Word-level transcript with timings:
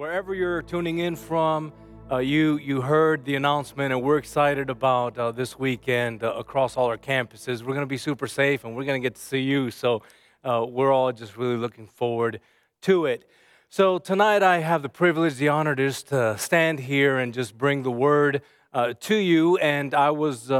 wherever 0.00 0.34
you're 0.34 0.62
tuning 0.62 1.00
in 1.00 1.14
from, 1.14 1.70
uh, 2.10 2.16
you 2.16 2.56
you 2.56 2.80
heard 2.80 3.22
the 3.26 3.34
announcement, 3.34 3.92
and 3.92 4.02
we're 4.02 4.16
excited 4.16 4.70
about 4.70 5.18
uh, 5.18 5.30
this 5.30 5.58
weekend 5.58 6.24
uh, 6.24 6.32
across 6.32 6.74
all 6.74 6.86
our 6.86 6.96
campuses. 6.96 7.60
We're 7.60 7.74
going 7.74 7.80
to 7.80 7.86
be 7.86 7.98
super 7.98 8.26
safe, 8.26 8.64
and 8.64 8.74
we're 8.74 8.84
going 8.84 9.02
to 9.02 9.06
get 9.06 9.16
to 9.16 9.20
see 9.20 9.40
you. 9.40 9.70
So 9.70 10.02
uh, 10.42 10.64
we're 10.66 10.90
all 10.90 11.12
just 11.12 11.36
really 11.36 11.58
looking 11.58 11.86
forward 11.86 12.40
to 12.80 13.04
it. 13.04 13.28
So 13.68 13.98
tonight, 13.98 14.42
I 14.42 14.60
have 14.60 14.80
the 14.80 14.88
privilege, 14.88 15.34
the 15.34 15.48
honor 15.48 15.74
to 15.74 15.86
just 15.86 16.10
uh, 16.14 16.38
stand 16.38 16.80
here 16.80 17.18
and 17.18 17.34
just 17.34 17.58
bring 17.58 17.82
the 17.82 17.90
word 17.90 18.40
uh, 18.72 18.94
to 19.00 19.14
you. 19.14 19.58
And 19.58 19.92
I 19.92 20.12
was 20.12 20.50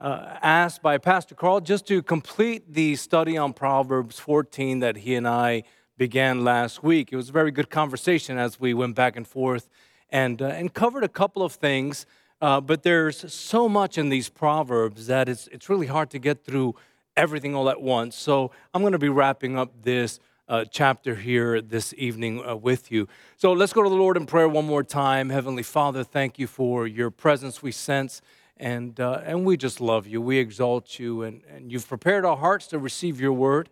asked 0.00 0.80
by 0.80 0.96
Pastor 0.96 1.34
Carl 1.34 1.60
just 1.60 1.86
to 1.88 2.02
complete 2.02 2.72
the 2.72 2.96
study 2.96 3.36
on 3.36 3.52
Proverbs 3.52 4.18
14 4.18 4.78
that 4.78 4.96
he 4.96 5.14
and 5.14 5.28
I 5.28 5.64
began 5.98 6.44
last 6.44 6.82
week. 6.82 7.12
It 7.12 7.16
was 7.16 7.28
a 7.28 7.32
very 7.32 7.50
good 7.50 7.68
conversation 7.68 8.38
as 8.38 8.58
we 8.58 8.72
went 8.72 8.94
back 8.94 9.16
and 9.16 9.26
forth 9.26 9.68
and, 10.08 10.40
uh, 10.40 10.46
and 10.46 10.72
covered 10.72 11.02
a 11.04 11.08
couple 11.08 11.42
of 11.42 11.52
things. 11.52 12.06
Uh, 12.40 12.60
but 12.60 12.84
there's 12.84 13.30
so 13.32 13.68
much 13.68 13.98
in 13.98 14.08
these 14.08 14.28
proverbs 14.28 15.08
that 15.08 15.28
it's, 15.28 15.48
it's 15.48 15.68
really 15.68 15.88
hard 15.88 16.08
to 16.10 16.20
get 16.20 16.44
through 16.44 16.76
everything 17.16 17.54
all 17.54 17.68
at 17.68 17.82
once. 17.82 18.14
So 18.14 18.52
I'm 18.72 18.80
going 18.80 18.92
to 18.92 18.98
be 18.98 19.08
wrapping 19.08 19.58
up 19.58 19.82
this 19.82 20.20
uh, 20.48 20.64
chapter 20.70 21.16
here 21.16 21.60
this 21.60 21.92
evening 21.98 22.46
uh, 22.46 22.54
with 22.54 22.92
you. 22.92 23.08
So 23.36 23.52
let's 23.52 23.72
go 23.72 23.82
to 23.82 23.90
the 23.90 23.96
Lord 23.96 24.16
in 24.16 24.24
prayer 24.24 24.48
one 24.48 24.66
more 24.66 24.84
time. 24.84 25.30
Heavenly 25.30 25.64
Father, 25.64 26.04
thank 26.04 26.38
you 26.38 26.46
for 26.46 26.86
your 26.86 27.10
presence 27.10 27.60
we 27.60 27.72
sense. 27.72 28.22
And, 28.56 28.98
uh, 29.00 29.20
and 29.24 29.44
we 29.44 29.56
just 29.56 29.80
love 29.80 30.06
you. 30.06 30.22
We 30.22 30.38
exalt 30.38 30.98
you. 30.98 31.24
And, 31.24 31.42
and 31.52 31.72
you've 31.72 31.88
prepared 31.88 32.24
our 32.24 32.36
hearts 32.36 32.68
to 32.68 32.78
receive 32.78 33.20
your 33.20 33.32
word. 33.32 33.68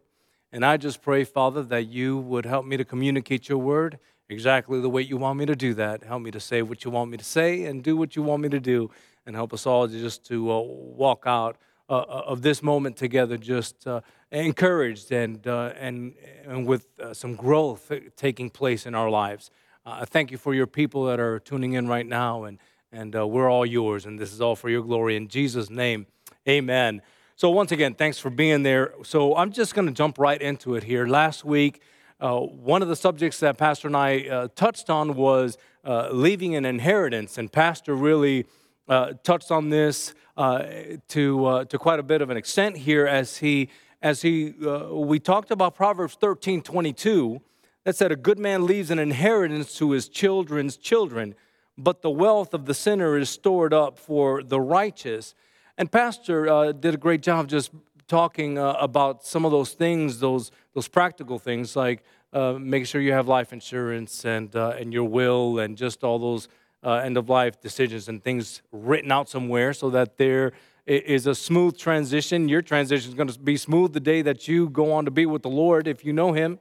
And 0.53 0.65
I 0.65 0.77
just 0.77 1.03
pray, 1.03 1.25
Father, 1.25 1.63
that 1.65 1.89
you 1.89 2.19
would 2.19 2.47
help 2.47 2.65
me 2.65 2.77
to 2.77 2.85
communicate 2.85 3.49
your 3.49 3.59
word 3.59 3.99
exactly 4.29 4.81
the 4.81 4.89
way 4.89 5.03
you 5.03 5.17
want 5.17 5.39
me 5.39 5.47
to 5.47 5.57
do 5.57 5.75
that. 5.75 6.03
Help 6.03 6.23
me 6.23 6.31
to 6.31 6.41
say 6.41 6.63
what 6.63 6.85
you 6.85 6.91
want 6.91 7.11
me 7.11 7.17
to 7.17 7.25
say 7.25 7.65
and 7.65 7.83
do 7.83 7.97
what 7.97 8.17
you 8.17 8.23
want 8.23 8.43
me 8.43 8.49
to 8.49 8.61
do. 8.61 8.91
And 9.27 9.35
help 9.35 9.53
us 9.53 9.67
all 9.67 9.87
just 9.89 10.25
to 10.27 10.53
uh, 10.53 10.61
walk 10.61 11.25
out 11.27 11.57
uh, 11.89 11.99
uh 11.99 12.23
of 12.27 12.43
this 12.43 12.63
moment 12.63 12.97
together 12.97 13.37
just 13.37 13.87
uh, 13.87 14.01
encouraged 14.33 15.13
and, 15.13 15.47
uh, 15.47 15.73
and, 15.79 16.15
and 16.45 16.67
with 16.67 16.87
uh, 17.01 17.15
some 17.15 17.35
growth 17.35 17.93
taking 18.17 18.51
place 18.51 18.87
in 18.87 18.95
our 18.95 19.11
lives. 19.11 19.51
I 19.85 20.05
thank 20.05 20.33
you 20.33 20.39
for 20.39 20.53
your 20.53 20.67
people 20.67 21.05
that 21.05 21.21
are 21.21 21.39
tuning 21.39 21.75
in 21.75 21.87
right 21.87 22.07
now, 22.07 22.43
and, 22.43 22.59
and 22.91 23.15
we're 23.15 23.49
all 23.49 23.65
yours, 23.65 24.05
and 24.05 24.19
this 24.19 24.33
is 24.33 24.41
all 24.41 24.57
for 24.57 24.69
your 24.69 24.83
glory. 24.83 25.15
In 25.15 25.29
Jesus' 25.29 25.71
name, 25.71 26.07
amen. 26.49 27.03
So, 27.39 27.51
once 27.51 27.71
again, 27.71 27.93
thanks 27.93 28.19
for 28.19 28.31
being 28.31 28.63
there. 28.63 28.95
So, 29.05 29.37
I'm 29.37 29.53
just 29.53 29.75
going 29.75 29.87
to 29.87 29.93
jump 29.93 30.19
right 30.19 30.41
into 30.41 30.75
it 30.75 30.85
here. 30.85 31.07
Last 31.07 31.45
week, 31.45 31.83
uh, 32.19 32.39
one 32.39 32.81
of 32.81 32.89
the 32.89 32.97
subjects 32.97 33.41
that 33.41 33.59
Pastor 33.59 33.89
and 33.89 33.97
I 33.97 34.27
uh, 34.27 34.49
touched 34.57 34.89
on 34.89 35.17
was 35.17 35.59
uh, 35.85 36.09
leaving 36.13 36.55
an 36.55 36.65
inheritance, 36.65 37.37
and 37.37 37.53
Pastor 37.53 37.95
really 37.95 38.47
uh, 38.89 39.13
touched 39.23 39.51
on 39.51 39.69
this 39.69 40.15
uh, 40.39 40.65
to, 41.09 41.45
uh, 41.45 41.65
to 41.67 41.79
quite 41.79 41.99
a 41.99 42.03
bit 42.03 42.23
of 42.23 42.31
an 42.31 42.39
extent 42.39 42.79
here 42.79 43.07
as 43.07 43.37
he, 43.37 43.69
as 44.01 44.23
he 44.23 44.55
we 44.91 45.19
talked 45.19 45.51
about 45.51 45.75
Proverbs 45.75 46.17
13 46.19 46.63
22 46.63 47.43
that 47.85 47.97
said, 47.97 48.13
A 48.13 48.17
good 48.17 48.39
man 48.39 48.65
leaves 48.65 48.91
an 48.91 48.99
inheritance 48.99 49.77
to 49.77 49.91
his 49.91 50.09
children's 50.09 50.79
children, 50.79 51.35
but 51.77 52.01
the 52.01 52.09
wealth 52.09 52.55
of 52.55 52.65
the 52.65 52.73
sinner 52.73 53.19
is 53.19 53.29
stored 53.29 53.75
up 53.75 53.99
for 53.99 54.43
the 54.43 54.59
righteous. 54.59 55.35
And 55.79 55.93
Pastor 55.93 56.49
uh, 56.49 56.73
did 56.73 56.95
a 56.95 56.97
great 56.97 57.21
job 57.21 57.49
just 57.49 57.71
talking 58.09 58.57
uh, 58.57 58.73
about 58.81 59.25
some 59.27 59.45
of 59.45 59.51
those 59.51 59.73
things, 59.73 60.21
those, 60.21 60.51
those 60.73 60.89
practical 60.89 61.39
things, 61.39 61.77
like 61.77 62.03
uh, 62.33 62.55
making 62.55 62.87
sure 62.87 63.01
you 63.01 63.13
have 63.13 63.29
life 63.29 63.53
insurance 63.53 64.25
and, 64.25 64.57
uh, 64.57 64.75
and 64.79 64.93
your 64.93 65.05
will 65.05 65.59
and 65.59 65.77
just 65.77 66.03
all 66.03 66.19
those 66.19 66.49
uh, 66.83 66.95
end 66.95 67.19
of 67.19 67.29
life 67.29 67.61
decisions 67.61 68.09
and 68.09 68.25
things 68.25 68.63
written 68.73 69.13
out 69.13 69.29
somewhere 69.29 69.75
so 69.75 69.91
that 69.91 70.17
there 70.17 70.53
is 70.87 71.27
a 71.27 71.35
smooth 71.35 71.77
transition. 71.77 72.49
Your 72.49 72.63
transition 72.63 73.11
is 73.11 73.15
going 73.15 73.29
to 73.29 73.39
be 73.39 73.59
smooth 73.59 73.93
the 73.93 74.01
day 74.01 74.23
that 74.23 74.49
you 74.49 74.71
go 74.71 74.93
on 74.93 75.05
to 75.05 75.11
be 75.11 75.27
with 75.27 75.43
the 75.43 75.51
Lord 75.51 75.89
if 75.89 76.05
you 76.07 76.13
know 76.13 76.33
Him. 76.33 76.59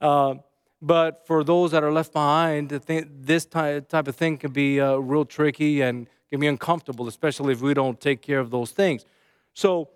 Uh, 0.00 0.34
but 0.80 1.26
for 1.26 1.42
those 1.42 1.70
that 1.70 1.82
are 1.82 1.92
left 1.92 2.12
behind, 2.12 2.68
this 2.70 3.46
type 3.46 3.92
of 3.92 4.14
thing 4.14 4.36
can 4.36 4.52
be 4.52 4.80
real 4.80 5.24
tricky 5.24 5.80
and 5.80 6.08
can 6.32 6.40
be 6.40 6.46
uncomfortable, 6.46 7.08
especially 7.08 7.52
if 7.52 7.60
we 7.60 7.74
don't 7.74 8.00
take 8.00 8.22
care 8.22 8.38
of 8.38 8.50
those 8.50 8.70
things. 8.70 9.04
So, 9.52 9.90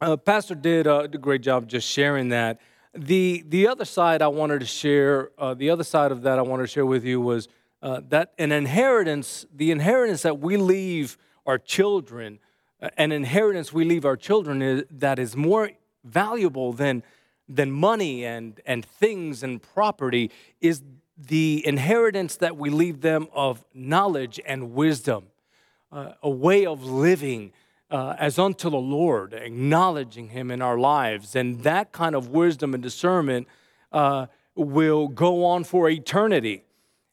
uh, 0.00 0.16
Pastor 0.16 0.54
did 0.54 0.86
a 0.86 1.06
great 1.06 1.42
job 1.42 1.68
just 1.68 1.86
sharing 1.86 2.30
that. 2.30 2.58
The, 2.94 3.44
the 3.46 3.68
other 3.68 3.84
side 3.84 4.22
I 4.22 4.28
wanted 4.28 4.60
to 4.60 4.66
share, 4.66 5.32
uh, 5.38 5.52
the 5.52 5.68
other 5.68 5.84
side 5.84 6.12
of 6.12 6.22
that 6.22 6.38
I 6.38 6.42
wanted 6.42 6.62
to 6.62 6.66
share 6.68 6.86
with 6.86 7.04
you 7.04 7.20
was 7.20 7.46
uh, 7.82 8.00
that 8.08 8.32
an 8.38 8.52
inheritance, 8.52 9.44
the 9.54 9.70
inheritance 9.70 10.22
that 10.22 10.38
we 10.38 10.56
leave 10.56 11.18
our 11.44 11.58
children, 11.58 12.38
uh, 12.80 12.88
an 12.96 13.12
inheritance 13.12 13.70
we 13.70 13.84
leave 13.84 14.06
our 14.06 14.16
children 14.16 14.62
is, 14.62 14.84
that 14.90 15.18
is 15.18 15.36
more 15.36 15.72
valuable 16.04 16.72
than, 16.72 17.02
than 17.46 17.70
money 17.70 18.24
and, 18.24 18.62
and 18.64 18.82
things 18.86 19.42
and 19.42 19.60
property 19.60 20.30
is 20.62 20.82
the 21.18 21.62
inheritance 21.66 22.36
that 22.36 22.56
we 22.56 22.70
leave 22.70 23.02
them 23.02 23.28
of 23.34 23.62
knowledge 23.74 24.40
and 24.46 24.72
wisdom 24.72 25.26
uh, 25.92 26.12
a 26.22 26.30
way 26.30 26.66
of 26.66 26.84
living 26.84 27.52
uh, 27.90 28.14
as 28.18 28.38
unto 28.38 28.70
the 28.70 28.78
Lord, 28.78 29.34
acknowledging 29.34 30.28
Him 30.28 30.50
in 30.50 30.62
our 30.62 30.78
lives. 30.78 31.34
And 31.34 31.62
that 31.62 31.92
kind 31.92 32.14
of 32.14 32.28
wisdom 32.28 32.74
and 32.74 32.82
discernment 32.82 33.48
uh, 33.92 34.26
will 34.54 35.08
go 35.08 35.44
on 35.44 35.64
for 35.64 35.88
eternity. 35.90 36.64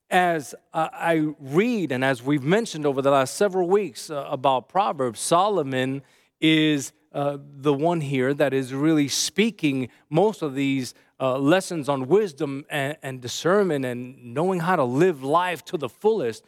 As 0.10 0.56
I 0.74 1.34
read, 1.40 1.92
and 1.92 2.04
as 2.06 2.24
we've 2.24 2.44
mentioned 2.44 2.86
over 2.86 3.02
the 3.02 3.12
last 3.12 3.36
several 3.36 3.68
weeks 3.68 4.10
uh, 4.10 4.26
about 4.30 4.70
Proverbs, 4.70 5.20
Solomon 5.20 6.02
is 6.40 6.94
uh, 7.12 7.38
the 7.42 7.74
one 7.74 8.00
here 8.00 8.34
that 8.34 8.54
is 8.54 8.74
really 8.74 9.08
speaking 9.08 9.90
most 10.09 10.42
of 10.42 10.56
these 10.56 10.94
uh, 11.20 11.38
lessons 11.38 11.90
on 11.90 12.08
wisdom 12.08 12.64
and, 12.70 12.96
and 13.02 13.22
discernment 13.22 13.84
and 13.84 14.34
knowing 14.34 14.59
how 14.59 14.76
to 14.76 14.84
live 14.84 15.24
life 15.24 15.66
to 15.66 15.78
the 15.78 15.90
fullest. 15.90 16.46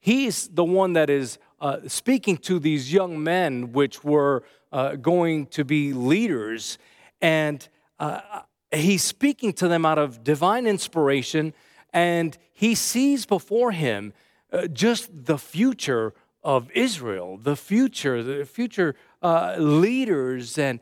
He's 0.00 0.48
the 0.48 0.64
one 0.64 0.92
that 0.92 1.10
is 1.10 1.38
uh, 1.64 1.80
speaking 1.88 2.36
to 2.36 2.58
these 2.58 2.92
young 2.92 3.22
men, 3.22 3.72
which 3.72 4.04
were 4.04 4.44
uh, 4.70 4.96
going 4.96 5.46
to 5.46 5.64
be 5.64 5.94
leaders, 5.94 6.76
and 7.22 7.66
uh, 7.98 8.20
he's 8.70 9.02
speaking 9.02 9.50
to 9.50 9.66
them 9.66 9.86
out 9.86 9.98
of 9.98 10.22
divine 10.22 10.66
inspiration, 10.66 11.54
and 11.90 12.36
he 12.52 12.74
sees 12.74 13.24
before 13.24 13.72
him 13.72 14.12
uh, 14.52 14.66
just 14.66 15.08
the 15.24 15.38
future 15.38 16.12
of 16.42 16.70
Israel, 16.72 17.38
the 17.38 17.56
future, 17.56 18.22
the 18.22 18.44
future 18.44 18.94
uh, 19.22 19.56
leaders 19.58 20.58
and 20.58 20.80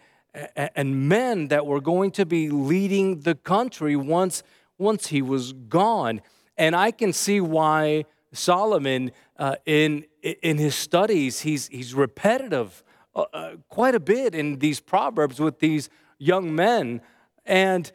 and 0.75 1.09
men 1.09 1.49
that 1.49 1.65
were 1.67 1.81
going 1.81 2.11
to 2.11 2.25
be 2.25 2.49
leading 2.49 3.21
the 3.21 3.35
country 3.37 3.95
once 3.95 4.43
once 4.79 5.09
he 5.09 5.23
was 5.23 5.53
gone. 5.53 6.23
And 6.57 6.75
I 6.75 6.91
can 6.91 7.13
see 7.13 7.41
why 7.41 8.07
Solomon 8.33 9.13
uh, 9.39 9.57
in 9.67 10.07
in 10.23 10.59
his 10.59 10.75
studies, 10.75 11.41
he's, 11.41 11.69
he's 11.69 11.95
repetitive 11.95 12.85
uh, 13.15 13.25
uh, 13.33 13.51
quite 13.69 13.95
a 13.95 14.01
bit 14.01 14.35
in 14.35 14.59
these 14.59 14.81
proverbs 14.81 15.41
with 15.41 15.59
these 15.59 15.91
young 16.19 16.55
men. 16.55 17.01
And, 17.45 17.91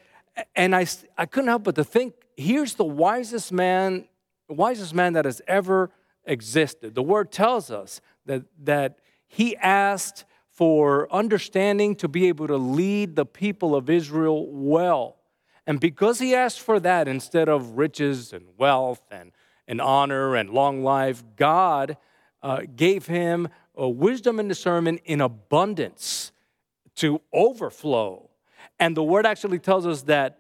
and 0.55 0.75
I, 0.75 0.85
I 1.17 1.25
couldn't 1.25 1.47
help 1.47 1.63
but 1.63 1.75
to 1.75 1.83
think 1.83 2.13
here's 2.35 2.75
the 2.75 2.85
wisest 2.85 3.51
man, 3.51 4.07
wisest 4.47 4.93
man 4.93 5.13
that 5.13 5.25
has 5.25 5.41
ever 5.47 5.89
existed. 6.25 6.93
The 6.93 7.03
word 7.03 7.31
tells 7.31 7.71
us 7.71 8.01
that, 8.25 8.43
that 8.63 8.99
he 9.27 9.55
asked 9.57 10.25
for 10.49 11.11
understanding 11.11 11.95
to 11.95 12.07
be 12.07 12.27
able 12.27 12.47
to 12.47 12.57
lead 12.57 13.15
the 13.15 13.25
people 13.25 13.75
of 13.75 13.89
Israel 13.89 14.47
well. 14.51 15.17
And 15.65 15.79
because 15.79 16.19
he 16.19 16.33
asked 16.33 16.61
for 16.61 16.79
that 16.79 17.07
instead 17.07 17.49
of 17.49 17.77
riches 17.77 18.33
and 18.33 18.45
wealth 18.57 19.01
and, 19.11 19.31
and 19.67 19.81
honor 19.81 20.35
and 20.35 20.49
long 20.49 20.83
life, 20.83 21.23
God 21.35 21.97
uh, 22.47 22.61
gave 22.77 23.05
him 23.07 23.49
uh, 23.77 23.89
wisdom 23.89 24.39
and 24.39 24.47
discernment 24.47 25.01
in 25.03 25.19
abundance 25.19 26.31
to 26.95 27.19
overflow. 27.33 28.29
And 28.79 28.95
the 28.95 29.03
word 29.03 29.25
actually 29.25 29.59
tells 29.59 29.85
us 29.85 30.03
that 30.03 30.39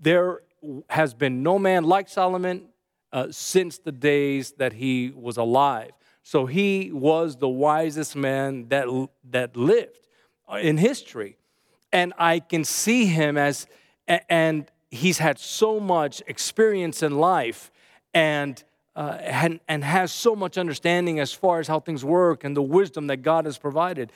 there 0.00 0.40
has 0.88 1.12
been 1.12 1.42
no 1.42 1.58
man 1.58 1.84
like 1.84 2.08
Solomon 2.08 2.68
uh, 3.12 3.26
since 3.30 3.76
the 3.76 3.92
days 3.92 4.52
that 4.52 4.72
he 4.72 5.12
was 5.14 5.36
alive. 5.36 5.90
So 6.22 6.46
he 6.46 6.90
was 6.90 7.36
the 7.36 7.50
wisest 7.50 8.16
man 8.16 8.68
that, 8.68 8.86
that 9.30 9.54
lived 9.54 10.08
uh, 10.50 10.56
in 10.56 10.78
history. 10.78 11.36
And 11.92 12.14
I 12.16 12.40
can 12.40 12.64
see 12.64 13.04
him 13.04 13.36
as, 13.36 13.66
and 14.08 14.70
he's 14.90 15.18
had 15.18 15.38
so 15.38 15.78
much 15.78 16.22
experience 16.26 17.02
in 17.02 17.18
life. 17.18 17.70
And 18.14 18.64
uh, 18.94 19.18
and, 19.20 19.60
and 19.68 19.84
has 19.84 20.12
so 20.12 20.36
much 20.36 20.58
understanding 20.58 21.18
as 21.18 21.32
far 21.32 21.60
as 21.60 21.68
how 21.68 21.80
things 21.80 22.04
work 22.04 22.44
and 22.44 22.56
the 22.56 22.62
wisdom 22.62 23.06
that 23.06 23.18
God 23.18 23.46
has 23.46 23.58
provided. 23.58 24.12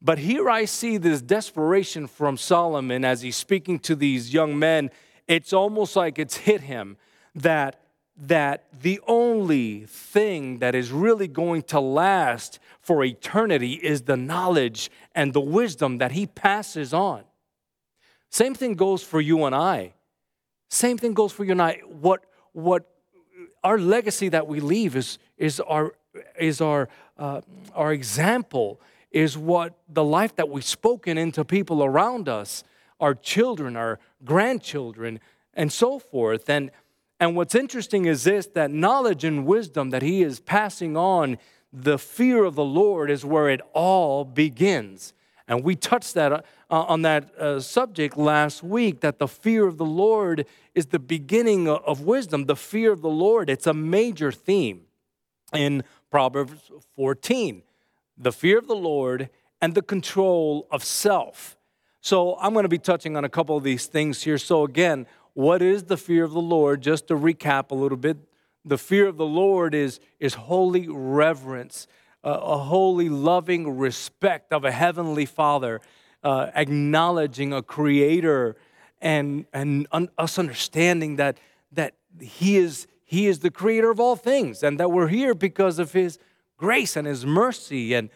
But 0.00 0.18
here 0.18 0.50
I 0.50 0.64
see 0.64 0.96
this 0.96 1.22
desperation 1.22 2.06
from 2.06 2.36
Solomon 2.36 3.04
as 3.04 3.22
he's 3.22 3.36
speaking 3.36 3.78
to 3.80 3.94
these 3.94 4.34
young 4.34 4.58
men. 4.58 4.90
It's 5.28 5.52
almost 5.52 5.96
like 5.96 6.18
it's 6.18 6.36
hit 6.38 6.62
him 6.62 6.96
that 7.34 7.78
that 8.16 8.66
the 8.82 9.00
only 9.06 9.86
thing 9.86 10.58
that 10.58 10.74
is 10.74 10.90
really 10.90 11.26
going 11.26 11.62
to 11.62 11.80
last 11.80 12.58
for 12.80 13.02
eternity 13.02 13.72
is 13.72 14.02
the 14.02 14.16
knowledge 14.16 14.90
and 15.14 15.32
the 15.32 15.40
wisdom 15.40 15.98
that 15.98 16.12
he 16.12 16.26
passes 16.26 16.92
on. 16.92 17.24
Same 18.28 18.54
thing 18.54 18.74
goes 18.74 19.02
for 19.02 19.20
you 19.20 19.44
and 19.44 19.54
I. 19.54 19.94
Same 20.68 20.98
thing 20.98 21.14
goes 21.14 21.32
for 21.32 21.44
you 21.44 21.52
and 21.52 21.62
I. 21.62 21.80
What, 21.86 22.24
what 22.52 22.91
our 23.64 23.78
legacy 23.78 24.28
that 24.28 24.46
we 24.46 24.60
leave 24.60 24.96
is, 24.96 25.18
is 25.36 25.60
our, 25.60 25.94
is 26.38 26.60
our, 26.60 26.88
uh, 27.18 27.40
our 27.74 27.92
example, 27.92 28.80
is 29.10 29.36
what 29.36 29.78
the 29.88 30.04
life 30.04 30.34
that 30.36 30.48
we've 30.48 30.64
spoken 30.64 31.18
into 31.18 31.44
people 31.44 31.84
around 31.84 32.28
us, 32.28 32.64
our 33.00 33.14
children, 33.14 33.76
our 33.76 33.98
grandchildren, 34.24 35.20
and 35.54 35.72
so 35.72 35.98
forth. 35.98 36.48
And, 36.48 36.70
and 37.20 37.36
what's 37.36 37.54
interesting 37.54 38.06
is 38.06 38.24
this 38.24 38.46
that 38.48 38.70
knowledge 38.70 39.24
and 39.24 39.46
wisdom 39.46 39.90
that 39.90 40.02
he 40.02 40.22
is 40.22 40.40
passing 40.40 40.96
on, 40.96 41.38
the 41.72 41.98
fear 41.98 42.44
of 42.44 42.54
the 42.54 42.64
Lord 42.64 43.10
is 43.10 43.24
where 43.24 43.48
it 43.48 43.60
all 43.72 44.24
begins. 44.24 45.14
And 45.48 45.64
we 45.64 45.76
touched 45.76 46.14
that 46.14 46.32
uh, 46.32 46.42
on 46.70 47.02
that 47.02 47.34
uh, 47.36 47.60
subject 47.60 48.16
last 48.16 48.62
week 48.62 49.00
that 49.00 49.18
the 49.18 49.28
fear 49.28 49.66
of 49.66 49.76
the 49.76 49.84
Lord 49.84 50.46
is 50.74 50.86
the 50.86 50.98
beginning 50.98 51.68
of 51.68 52.02
wisdom. 52.02 52.46
The 52.46 52.56
fear 52.56 52.92
of 52.92 53.02
the 53.02 53.10
Lord, 53.10 53.50
it's 53.50 53.66
a 53.66 53.74
major 53.74 54.32
theme 54.32 54.82
in 55.52 55.84
Proverbs 56.10 56.70
14. 56.94 57.62
The 58.16 58.32
fear 58.32 58.58
of 58.58 58.66
the 58.66 58.74
Lord 58.74 59.30
and 59.60 59.74
the 59.74 59.82
control 59.82 60.66
of 60.70 60.84
self. 60.84 61.56
So 62.00 62.36
I'm 62.40 62.52
going 62.52 62.64
to 62.64 62.68
be 62.68 62.78
touching 62.78 63.16
on 63.16 63.24
a 63.24 63.28
couple 63.28 63.56
of 63.56 63.62
these 63.62 63.86
things 63.86 64.22
here. 64.22 64.36
So, 64.36 64.64
again, 64.64 65.06
what 65.34 65.62
is 65.62 65.84
the 65.84 65.96
fear 65.96 66.24
of 66.24 66.32
the 66.32 66.40
Lord? 66.40 66.82
Just 66.82 67.06
to 67.08 67.14
recap 67.14 67.70
a 67.70 67.74
little 67.74 67.96
bit, 67.96 68.18
the 68.64 68.76
fear 68.76 69.06
of 69.06 69.16
the 69.16 69.26
Lord 69.26 69.74
is, 69.74 70.00
is 70.20 70.34
holy 70.34 70.88
reverence, 70.88 71.86
a 72.24 72.58
holy, 72.58 73.08
loving 73.08 73.76
respect 73.78 74.52
of 74.52 74.64
a 74.64 74.70
heavenly 74.70 75.26
Father, 75.26 75.80
uh, 76.22 76.50
acknowledging 76.54 77.52
a 77.52 77.62
creator 77.62 78.56
and, 79.00 79.46
and 79.52 79.88
un- 79.90 80.08
us 80.16 80.38
understanding 80.38 81.16
that, 81.16 81.38
that 81.72 81.94
he, 82.20 82.56
is, 82.56 82.86
he 83.04 83.26
is 83.26 83.40
the 83.40 83.50
creator 83.50 83.90
of 83.90 83.98
all 83.98 84.16
things 84.16 84.62
and 84.62 84.78
that 84.78 84.90
we're 84.90 85.08
here 85.08 85.34
because 85.34 85.78
of 85.78 85.92
His 85.92 86.18
grace 86.56 86.96
and 86.96 87.06
His 87.06 87.26
mercy. 87.26 87.94
And, 87.94 88.10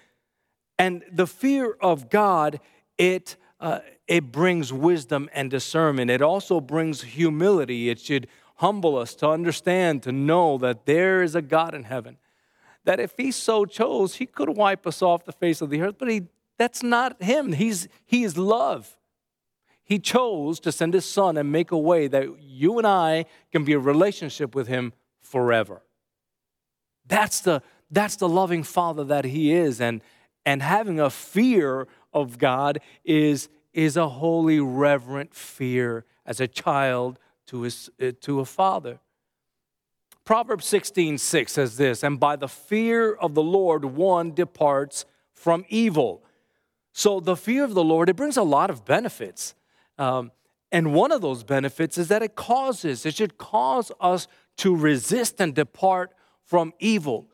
and 0.78 1.02
the 1.10 1.26
fear 1.26 1.76
of 1.80 2.08
God, 2.08 2.60
it 2.96 3.36
uh, 3.58 3.80
it 4.06 4.30
brings 4.30 4.72
wisdom 4.72 5.28
and 5.32 5.50
discernment. 5.50 6.10
It 6.10 6.22
also 6.22 6.60
brings 6.60 7.02
humility. 7.02 7.90
It 7.90 7.98
should 7.98 8.28
humble 8.56 8.96
us 8.96 9.14
to 9.16 9.28
understand, 9.28 10.02
to 10.04 10.12
know 10.12 10.58
that 10.58 10.86
there 10.86 11.22
is 11.22 11.34
a 11.34 11.42
God 11.42 11.74
in 11.74 11.84
heaven. 11.84 12.16
That 12.86 12.98
if 12.98 13.12
He 13.18 13.30
so 13.30 13.66
chose, 13.66 14.14
He 14.14 14.24
could 14.24 14.48
wipe 14.48 14.86
us 14.86 15.02
off 15.02 15.24
the 15.26 15.32
face 15.32 15.60
of 15.60 15.68
the 15.68 15.82
earth, 15.82 15.96
but 15.98 16.10
he, 16.10 16.22
that's 16.58 16.82
not 16.82 17.22
Him. 17.22 17.52
He's, 17.52 17.88
he 18.06 18.24
is 18.24 18.38
love. 18.38 18.96
He 19.84 19.98
chose 19.98 20.58
to 20.60 20.72
send 20.72 20.94
His 20.94 21.04
Son 21.04 21.36
and 21.36 21.52
make 21.52 21.70
a 21.70 21.78
way 21.78 22.08
that 22.08 22.40
you 22.40 22.78
and 22.78 22.86
I 22.86 23.26
can 23.52 23.64
be 23.64 23.74
a 23.74 23.78
relationship 23.78 24.54
with 24.54 24.66
Him 24.66 24.94
forever. 25.20 25.82
That's 27.06 27.40
the, 27.40 27.62
that's 27.90 28.16
the 28.16 28.28
loving 28.28 28.62
Father 28.62 29.04
that 29.04 29.26
He 29.26 29.52
is. 29.52 29.80
And, 29.80 30.00
and 30.44 30.62
having 30.62 30.98
a 30.98 31.10
fear 31.10 31.86
of 32.12 32.38
God 32.38 32.80
is, 33.04 33.48
is 33.74 33.96
a 33.96 34.08
holy, 34.08 34.58
reverent 34.58 35.34
fear 35.34 36.04
as 36.24 36.40
a 36.40 36.48
child 36.48 37.18
to, 37.46 37.62
his, 37.62 37.90
uh, 38.02 38.12
to 38.22 38.40
a 38.40 38.44
father. 38.44 39.00
Proverbs 40.26 40.66
16, 40.66 41.18
6 41.18 41.52
says 41.52 41.76
this, 41.76 42.02
and 42.02 42.18
by 42.18 42.34
the 42.34 42.48
fear 42.48 43.14
of 43.14 43.34
the 43.34 43.42
Lord 43.42 43.84
one 43.84 44.34
departs 44.34 45.06
from 45.32 45.64
evil. 45.68 46.24
So 46.92 47.20
the 47.20 47.36
fear 47.36 47.62
of 47.62 47.74
the 47.74 47.84
Lord, 47.84 48.08
it 48.08 48.16
brings 48.16 48.36
a 48.36 48.42
lot 48.42 48.68
of 48.68 48.84
benefits. 48.84 49.54
Um, 49.98 50.32
and 50.72 50.92
one 50.92 51.12
of 51.12 51.20
those 51.22 51.44
benefits 51.44 51.96
is 51.96 52.08
that 52.08 52.24
it 52.24 52.34
causes, 52.34 53.06
it 53.06 53.14
should 53.14 53.38
cause 53.38 53.92
us 54.00 54.26
to 54.56 54.74
resist 54.74 55.40
and 55.40 55.54
depart 55.54 56.12
from 56.42 56.74
evil. 56.80 57.28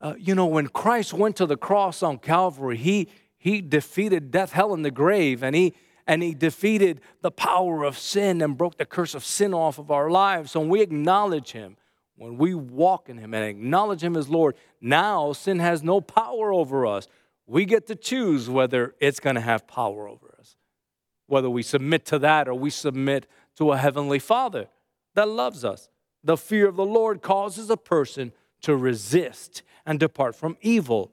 Uh, 0.00 0.14
you 0.18 0.34
know, 0.34 0.46
when 0.46 0.66
Christ 0.66 1.14
went 1.14 1.36
to 1.36 1.46
the 1.46 1.56
cross 1.56 2.02
on 2.02 2.18
Calvary, 2.18 2.76
he, 2.76 3.08
he 3.38 3.60
defeated 3.60 4.32
death, 4.32 4.50
hell, 4.50 4.74
and 4.74 4.84
the 4.84 4.90
grave, 4.90 5.44
and 5.44 5.54
he 5.54 5.74
and 6.08 6.24
he 6.24 6.34
defeated 6.34 7.00
the 7.20 7.30
power 7.30 7.84
of 7.84 7.96
sin 7.96 8.42
and 8.42 8.58
broke 8.58 8.78
the 8.78 8.84
curse 8.84 9.14
of 9.14 9.24
sin 9.24 9.54
off 9.54 9.78
of 9.78 9.92
our 9.92 10.10
lives. 10.10 10.50
So 10.50 10.58
when 10.58 10.68
we 10.68 10.80
acknowledge 10.80 11.52
him, 11.52 11.76
when 12.20 12.36
we 12.36 12.52
walk 12.52 13.08
in 13.08 13.16
him 13.16 13.32
and 13.32 13.42
acknowledge 13.42 14.04
him 14.04 14.14
as 14.14 14.28
Lord, 14.28 14.54
now 14.78 15.32
sin 15.32 15.58
has 15.58 15.82
no 15.82 16.02
power 16.02 16.52
over 16.52 16.84
us. 16.84 17.08
We 17.46 17.64
get 17.64 17.86
to 17.86 17.94
choose 17.94 18.46
whether 18.46 18.94
it's 19.00 19.20
going 19.20 19.36
to 19.36 19.40
have 19.40 19.66
power 19.66 20.06
over 20.06 20.36
us, 20.38 20.54
whether 21.28 21.48
we 21.48 21.62
submit 21.62 22.04
to 22.06 22.18
that 22.18 22.46
or 22.46 22.52
we 22.52 22.68
submit 22.68 23.26
to 23.56 23.72
a 23.72 23.78
heavenly 23.78 24.18
Father 24.18 24.66
that 25.14 25.30
loves 25.30 25.64
us. 25.64 25.88
The 26.22 26.36
fear 26.36 26.68
of 26.68 26.76
the 26.76 26.84
Lord 26.84 27.22
causes 27.22 27.70
a 27.70 27.78
person 27.78 28.32
to 28.60 28.76
resist 28.76 29.62
and 29.86 29.98
depart 29.98 30.36
from 30.36 30.58
evil. 30.60 31.12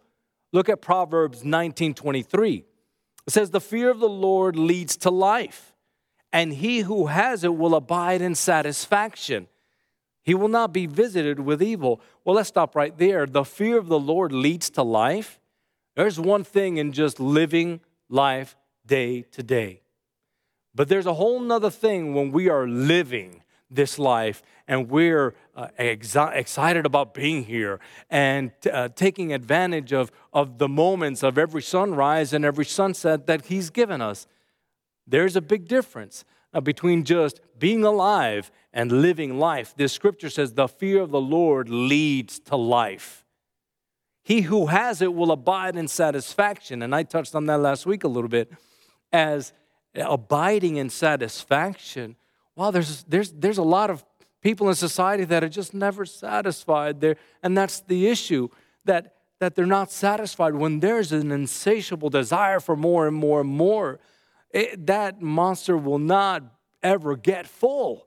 Look 0.51 0.67
at 0.67 0.81
Proverbs 0.81 1.41
19:23. 1.45 2.65
It 3.25 3.31
says 3.31 3.51
the 3.51 3.61
fear 3.61 3.89
of 3.89 4.01
the 4.01 4.09
Lord 4.09 4.57
leads 4.57 4.97
to 4.97 5.09
life, 5.09 5.73
and 6.33 6.51
he 6.51 6.79
who 6.79 7.05
has 7.05 7.45
it 7.45 7.55
will 7.55 7.75
abide 7.75 8.21
in 8.21 8.35
satisfaction. 8.35 9.47
He 10.27 10.35
will 10.35 10.49
not 10.49 10.73
be 10.73 10.87
visited 10.87 11.39
with 11.39 11.63
evil. 11.63 12.01
Well, 12.25 12.35
let's 12.35 12.49
stop 12.49 12.75
right 12.75 12.95
there. 12.97 13.25
The 13.25 13.45
fear 13.45 13.77
of 13.77 13.87
the 13.87 13.97
Lord 13.97 14.33
leads 14.33 14.69
to 14.71 14.83
life. 14.83 15.39
There's 15.95 16.19
one 16.19 16.43
thing 16.43 16.75
in 16.75 16.91
just 16.91 17.17
living 17.17 17.79
life 18.09 18.57
day 18.85 19.21
to 19.21 19.41
day. 19.41 19.83
But 20.75 20.89
there's 20.89 21.05
a 21.05 21.13
whole 21.13 21.39
nother 21.39 21.69
thing 21.69 22.13
when 22.13 22.33
we 22.33 22.49
are 22.49 22.67
living 22.67 23.41
this 23.71 23.97
life 23.97 24.43
and 24.67 24.89
we're 24.89 25.33
uh, 25.55 25.69
exi- 25.79 26.35
excited 26.35 26.85
about 26.85 27.13
being 27.13 27.45
here 27.45 27.79
and 28.09 28.51
uh, 28.69 28.89
taking 28.89 29.31
advantage 29.31 29.93
of, 29.93 30.11
of 30.33 30.57
the 30.57 30.67
moments 30.67 31.23
of 31.23 31.37
every 31.37 31.61
sunrise 31.61 32.33
and 32.33 32.43
every 32.43 32.65
sunset 32.65 33.27
that 33.27 33.45
He's 33.45 33.69
given 33.69 34.01
us. 34.01 34.27
There's 35.07 35.37
a 35.37 35.41
big 35.41 35.69
difference 35.69 36.25
uh, 36.53 36.59
between 36.59 37.05
just 37.05 37.39
being 37.57 37.85
alive 37.85 38.51
and 38.77 39.01
living 39.01 39.37
life. 39.37 39.73
This 39.75 39.91
scripture 39.91 40.29
says, 40.29 40.53
The 40.53 40.69
fear 40.69 41.01
of 41.01 41.11
the 41.11 41.19
Lord 41.19 41.67
leads 41.67 42.39
to 42.41 42.55
life. 42.55 43.25
He 44.23 44.41
who 44.41 44.67
has 44.67 45.01
it 45.01 45.13
will 45.13 45.33
abide 45.33 45.75
in 45.75 45.89
satisfaction. 45.89 46.81
And 46.81 46.95
I 46.95 47.03
touched 47.03 47.35
on 47.35 47.45
that 47.47 47.57
last 47.57 47.85
week 47.85 48.05
a 48.05 48.07
little 48.07 48.29
bit 48.29 48.51
as 49.11 49.51
abiding 49.95 50.77
in 50.77 50.89
satisfaction 50.89 52.15
wow, 52.57 52.71
there's, 52.71 53.03
there's, 53.03 53.31
there's 53.31 53.59
a 53.59 53.63
lot 53.63 53.89
of 53.89 54.03
people 54.41 54.67
in 54.67 54.75
society 54.75 55.23
that 55.25 55.43
are 55.43 55.49
just 55.49 55.73
never 55.73 56.05
satisfied 56.05 56.99
there. 56.99 57.15
And 57.43 57.55
that's 57.55 57.79
the 57.81 58.07
issue 58.07 58.49
that, 58.83 59.13
that 59.39 59.55
they're 59.55 59.65
not 59.65 59.91
satisfied. 59.91 60.55
When 60.55 60.79
there's 60.79 61.11
an 61.11 61.31
insatiable 61.31 62.09
desire 62.09 62.59
for 62.59 62.75
more 62.75 63.07
and 63.07 63.15
more 63.15 63.41
and 63.41 63.49
more, 63.49 63.99
it, 64.49 64.87
that 64.87 65.21
monster 65.21 65.77
will 65.77 65.99
not 65.99 66.43
ever 66.81 67.15
get 67.15 67.47
full. 67.47 68.06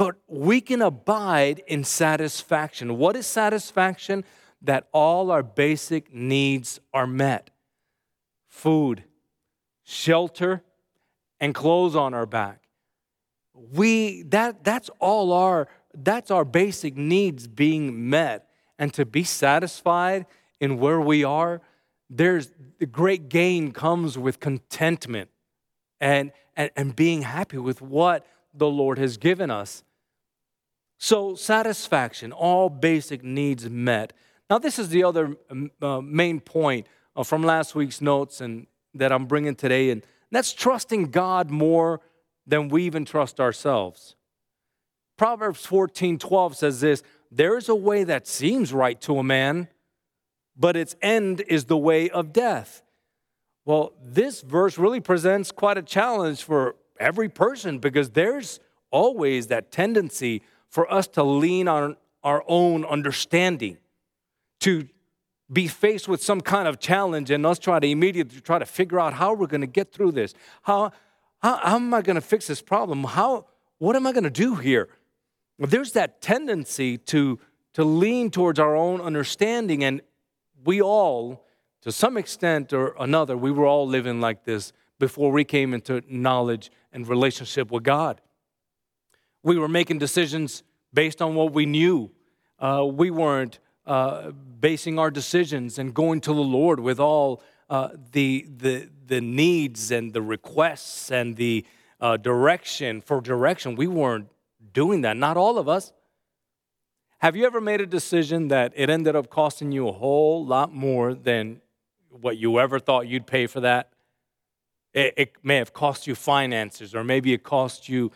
But 0.00 0.16
we 0.26 0.62
can 0.62 0.80
abide 0.80 1.62
in 1.66 1.84
satisfaction. 1.84 2.96
What 2.96 3.16
is 3.16 3.26
satisfaction? 3.26 4.24
That 4.62 4.88
all 4.92 5.30
our 5.30 5.42
basic 5.42 6.12
needs 6.12 6.80
are 6.94 7.06
met 7.06 7.50
food, 8.46 9.04
shelter, 9.84 10.62
and 11.38 11.54
clothes 11.54 11.94
on 11.94 12.14
our 12.14 12.26
back 12.26 12.60
we 13.72 14.22
that 14.22 14.64
that's 14.64 14.90
all 14.98 15.32
our 15.32 15.68
that's 15.94 16.30
our 16.30 16.44
basic 16.44 16.96
needs 16.96 17.46
being 17.46 18.08
met 18.08 18.48
and 18.78 18.94
to 18.94 19.04
be 19.04 19.24
satisfied 19.24 20.26
in 20.60 20.78
where 20.78 21.00
we 21.00 21.24
are 21.24 21.60
there's 22.08 22.52
the 22.78 22.86
great 22.86 23.28
gain 23.28 23.72
comes 23.72 24.16
with 24.16 24.40
contentment 24.40 25.30
and, 26.00 26.32
and 26.56 26.70
and 26.76 26.96
being 26.96 27.22
happy 27.22 27.58
with 27.58 27.82
what 27.82 28.26
the 28.54 28.68
lord 28.68 28.98
has 28.98 29.16
given 29.16 29.50
us 29.50 29.82
so 31.02 31.34
satisfaction 31.34 32.30
all 32.30 32.68
basic 32.68 33.24
needs 33.24 33.68
met 33.68 34.12
now 34.48 34.58
this 34.58 34.78
is 34.78 34.90
the 34.90 35.02
other 35.02 35.34
um, 35.50 35.70
uh, 35.82 36.00
main 36.00 36.38
point 36.38 36.86
uh, 37.16 37.24
from 37.24 37.42
last 37.42 37.74
week's 37.74 38.00
notes 38.00 38.40
and 38.40 38.66
that 38.94 39.10
i'm 39.10 39.26
bringing 39.26 39.56
today 39.56 39.90
and 39.90 40.04
that's 40.30 40.52
trusting 40.52 41.04
god 41.10 41.50
more 41.50 42.00
than 42.50 42.68
we 42.68 42.84
even 42.84 43.04
trust 43.04 43.40
ourselves. 43.40 44.16
Proverbs 45.16 45.64
14 45.64 46.18
12 46.18 46.56
says 46.56 46.80
this 46.80 47.02
There 47.30 47.56
is 47.56 47.68
a 47.68 47.74
way 47.74 48.04
that 48.04 48.26
seems 48.26 48.72
right 48.72 49.00
to 49.02 49.18
a 49.18 49.22
man, 49.22 49.68
but 50.56 50.76
its 50.76 50.96
end 51.00 51.42
is 51.48 51.66
the 51.66 51.78
way 51.78 52.10
of 52.10 52.32
death. 52.32 52.82
Well, 53.64 53.92
this 54.02 54.40
verse 54.40 54.78
really 54.78 55.00
presents 55.00 55.52
quite 55.52 55.78
a 55.78 55.82
challenge 55.82 56.42
for 56.42 56.76
every 56.98 57.28
person 57.28 57.78
because 57.78 58.10
there's 58.10 58.58
always 58.90 59.46
that 59.46 59.70
tendency 59.70 60.42
for 60.70 60.90
us 60.90 61.06
to 61.08 61.22
lean 61.22 61.68
on 61.68 61.96
our 62.22 62.42
own 62.46 62.84
understanding, 62.84 63.76
to 64.60 64.88
be 65.52 65.66
faced 65.66 66.08
with 66.08 66.22
some 66.22 66.40
kind 66.40 66.68
of 66.68 66.78
challenge 66.78 67.30
and 67.30 67.44
us 67.44 67.58
try 67.58 67.80
to 67.80 67.86
immediately 67.86 68.40
try 68.40 68.58
to 68.58 68.66
figure 68.66 69.00
out 69.00 69.12
how 69.14 69.34
we're 69.34 69.48
going 69.48 69.60
to 69.60 69.66
get 69.66 69.92
through 69.92 70.12
this. 70.12 70.32
How, 70.62 70.92
how, 71.42 71.56
how 71.56 71.76
am 71.76 71.92
I 71.92 72.02
going 72.02 72.14
to 72.14 72.20
fix 72.20 72.46
this 72.46 72.62
problem? 72.62 73.02
How, 73.04 73.46
what 73.78 73.96
am 73.96 74.06
I 74.06 74.12
going 74.12 74.24
to 74.24 74.30
do 74.30 74.54
here? 74.54 74.88
There's 75.58 75.92
that 75.92 76.22
tendency 76.22 76.96
to, 76.98 77.38
to 77.74 77.84
lean 77.84 78.30
towards 78.30 78.58
our 78.58 78.76
own 78.76 79.00
understanding, 79.00 79.82
and 79.82 80.00
we 80.64 80.80
all, 80.80 81.44
to 81.82 81.90
some 81.90 82.16
extent 82.16 82.72
or 82.72 82.94
another, 82.98 83.36
we 83.36 83.50
were 83.50 83.66
all 83.66 83.86
living 83.86 84.20
like 84.20 84.44
this 84.44 84.72
before 84.98 85.32
we 85.32 85.44
came 85.44 85.74
into 85.74 86.02
knowledge 86.08 86.70
and 86.92 87.08
relationship 87.08 87.70
with 87.70 87.82
God. 87.82 88.20
We 89.42 89.58
were 89.58 89.68
making 89.68 89.98
decisions 89.98 90.62
based 90.92 91.22
on 91.22 91.34
what 91.34 91.52
we 91.52 91.66
knew. 91.66 92.10
Uh, 92.58 92.84
we 92.84 93.10
weren't 93.10 93.58
uh, 93.86 94.32
basing 94.60 94.98
our 94.98 95.10
decisions 95.10 95.78
and 95.78 95.94
going 95.94 96.20
to 96.22 96.34
the 96.34 96.40
Lord 96.40 96.80
with 96.80 97.00
all 97.00 97.42
uh, 97.70 97.90
the, 98.12 98.46
the, 98.56 98.90
the 99.06 99.20
needs 99.20 99.90
and 99.90 100.12
the 100.12 100.20
requests 100.20 101.10
and 101.10 101.36
the 101.36 101.64
uh, 102.00 102.16
direction 102.16 103.00
for 103.00 103.20
direction. 103.20 103.76
We 103.76 103.86
weren't 103.86 104.28
doing 104.72 105.02
that, 105.02 105.16
not 105.16 105.36
all 105.36 105.58
of 105.58 105.68
us. 105.68 105.92
Have 107.18 107.36
you 107.36 107.44
ever 107.46 107.60
made 107.60 107.80
a 107.80 107.86
decision 107.86 108.48
that 108.48 108.72
it 108.76 108.88
ended 108.88 109.14
up 109.14 109.28
costing 109.28 109.72
you 109.72 109.88
a 109.88 109.92
whole 109.92 110.44
lot 110.44 110.72
more 110.72 111.14
than 111.14 111.60
what 112.08 112.38
you 112.38 112.58
ever 112.58 112.78
thought 112.78 113.06
you'd 113.06 113.26
pay 113.26 113.46
for 113.46 113.60
that? 113.60 113.90
It, 114.92 115.14
it 115.16 115.32
may 115.42 115.56
have 115.56 115.72
cost 115.72 116.06
you 116.06 116.14
finances, 116.14 116.94
or 116.94 117.04
maybe 117.04 117.32
it 117.32 117.42
cost 117.42 117.88
you 117.88 118.10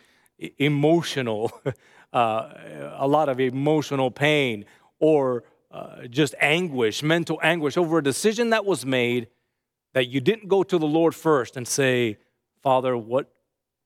emotional, 0.58 1.52
uh, 2.12 2.50
a 2.96 3.06
lot 3.06 3.28
of 3.28 3.40
emotional 3.40 4.10
pain, 4.10 4.64
or 4.98 5.44
uh, 5.70 6.06
just 6.08 6.34
anguish, 6.40 7.02
mental 7.02 7.38
anguish 7.42 7.76
over 7.76 7.98
a 7.98 8.02
decision 8.02 8.50
that 8.50 8.64
was 8.64 8.86
made 8.86 9.28
that 9.92 10.08
you 10.08 10.20
didn't 10.20 10.48
go 10.48 10.62
to 10.62 10.78
the 10.78 10.86
Lord 10.86 11.14
first 11.14 11.56
and 11.56 11.66
say, 11.66 12.18
Father, 12.62 12.96
what, 12.96 13.32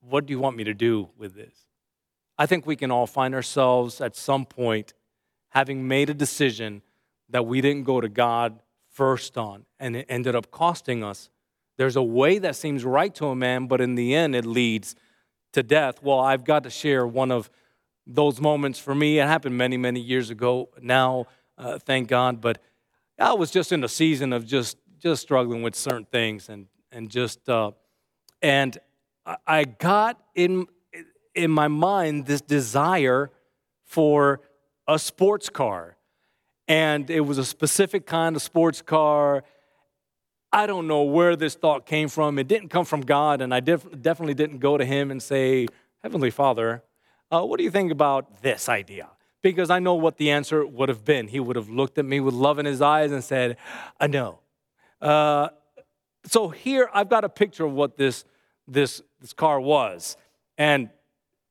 what 0.01 0.25
do 0.25 0.31
you 0.31 0.39
want 0.39 0.57
me 0.57 0.63
to 0.63 0.73
do 0.73 1.09
with 1.17 1.35
this? 1.35 1.53
I 2.37 2.45
think 2.45 2.65
we 2.65 2.75
can 2.75 2.91
all 2.91 3.07
find 3.07 3.35
ourselves 3.35 4.01
at 4.01 4.15
some 4.15 4.45
point 4.45 4.93
having 5.49 5.87
made 5.87 6.09
a 6.09 6.13
decision 6.13 6.81
that 7.29 7.45
we 7.45 7.61
didn't 7.61 7.83
go 7.83 8.01
to 8.01 8.09
God 8.09 8.61
first 8.89 9.37
on, 9.37 9.65
and 9.79 9.95
it 9.95 10.05
ended 10.09 10.35
up 10.35 10.51
costing 10.51 11.03
us. 11.03 11.29
There's 11.77 11.95
a 11.95 12.03
way 12.03 12.39
that 12.39 12.55
seems 12.55 12.83
right 12.83 13.13
to 13.15 13.27
a 13.27 13.35
man, 13.35 13.67
but 13.67 13.81
in 13.81 13.95
the 13.95 14.15
end, 14.15 14.35
it 14.35 14.45
leads 14.45 14.95
to 15.53 15.63
death. 15.63 16.01
Well, 16.01 16.19
I've 16.19 16.43
got 16.43 16.63
to 16.63 16.69
share 16.69 17.05
one 17.05 17.31
of 17.31 17.49
those 18.05 18.39
moments 18.39 18.79
for 18.79 18.95
me. 18.95 19.19
It 19.19 19.27
happened 19.27 19.57
many, 19.57 19.77
many 19.77 19.99
years 19.99 20.29
ago 20.29 20.69
now, 20.81 21.27
uh, 21.57 21.77
thank 21.79 22.07
God, 22.07 22.41
but 22.41 22.61
I 23.19 23.33
was 23.33 23.51
just 23.51 23.71
in 23.71 23.83
a 23.83 23.89
season 23.89 24.33
of 24.33 24.45
just 24.45 24.77
just 24.97 25.21
struggling 25.21 25.61
with 25.61 25.75
certain 25.75 26.05
things 26.05 26.49
and 26.49 26.67
and 26.91 27.09
just 27.09 27.47
uh, 27.49 27.71
and 28.41 28.77
I 29.45 29.65
got 29.65 30.19
in 30.35 30.67
in 31.35 31.51
my 31.51 31.67
mind 31.67 32.25
this 32.25 32.41
desire 32.41 33.29
for 33.85 34.41
a 34.87 34.97
sports 34.97 35.49
car, 35.49 35.97
and 36.67 37.09
it 37.09 37.21
was 37.21 37.37
a 37.37 37.45
specific 37.45 38.05
kind 38.05 38.35
of 38.35 38.41
sports 38.41 38.81
car. 38.81 39.43
I 40.51 40.65
don't 40.65 40.87
know 40.87 41.03
where 41.03 41.35
this 41.35 41.55
thought 41.55 41.85
came 41.85 42.09
from. 42.09 42.39
It 42.39 42.47
didn't 42.47 42.69
come 42.69 42.85
from 42.85 43.01
God, 43.01 43.41
and 43.41 43.53
I 43.53 43.59
def- 43.59 44.01
definitely 44.01 44.33
didn't 44.33 44.59
go 44.59 44.77
to 44.77 44.85
Him 44.85 45.11
and 45.11 45.21
say, 45.21 45.67
"Heavenly 46.01 46.31
Father, 46.31 46.83
uh, 47.31 47.43
what 47.43 47.57
do 47.57 47.63
you 47.63 47.71
think 47.71 47.91
about 47.91 48.41
this 48.41 48.67
idea?" 48.67 49.09
Because 49.41 49.69
I 49.69 49.79
know 49.79 49.93
what 49.93 50.17
the 50.17 50.31
answer 50.31 50.65
would 50.65 50.89
have 50.89 51.05
been. 51.05 51.27
He 51.27 51.39
would 51.39 51.55
have 51.55 51.69
looked 51.69 51.97
at 51.97 52.05
me 52.05 52.19
with 52.19 52.33
love 52.33 52.59
in 52.59 52.65
his 52.65 52.81
eyes 52.81 53.11
and 53.11 53.23
said, 53.23 53.57
"I 53.99 54.07
know." 54.07 54.39
Uh, 55.01 55.49
so 56.25 56.49
here 56.49 56.89
I've 56.93 57.09
got 57.09 57.23
a 57.23 57.29
picture 57.29 57.65
of 57.65 57.73
what 57.73 57.97
this, 57.97 58.25
this, 58.67 59.01
this 59.19 59.33
car 59.33 59.59
was. 59.59 60.17
And 60.57 60.89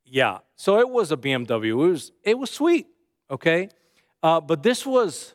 yeah, 0.04 0.38
so 0.56 0.78
it 0.78 0.88
was 0.88 1.12
a 1.12 1.16
BMW. 1.16 1.68
It 1.68 1.74
was, 1.74 2.12
it 2.22 2.38
was 2.38 2.50
sweet, 2.50 2.86
okay? 3.30 3.68
Uh, 4.22 4.40
but 4.40 4.62
this 4.62 4.84
was, 4.84 5.34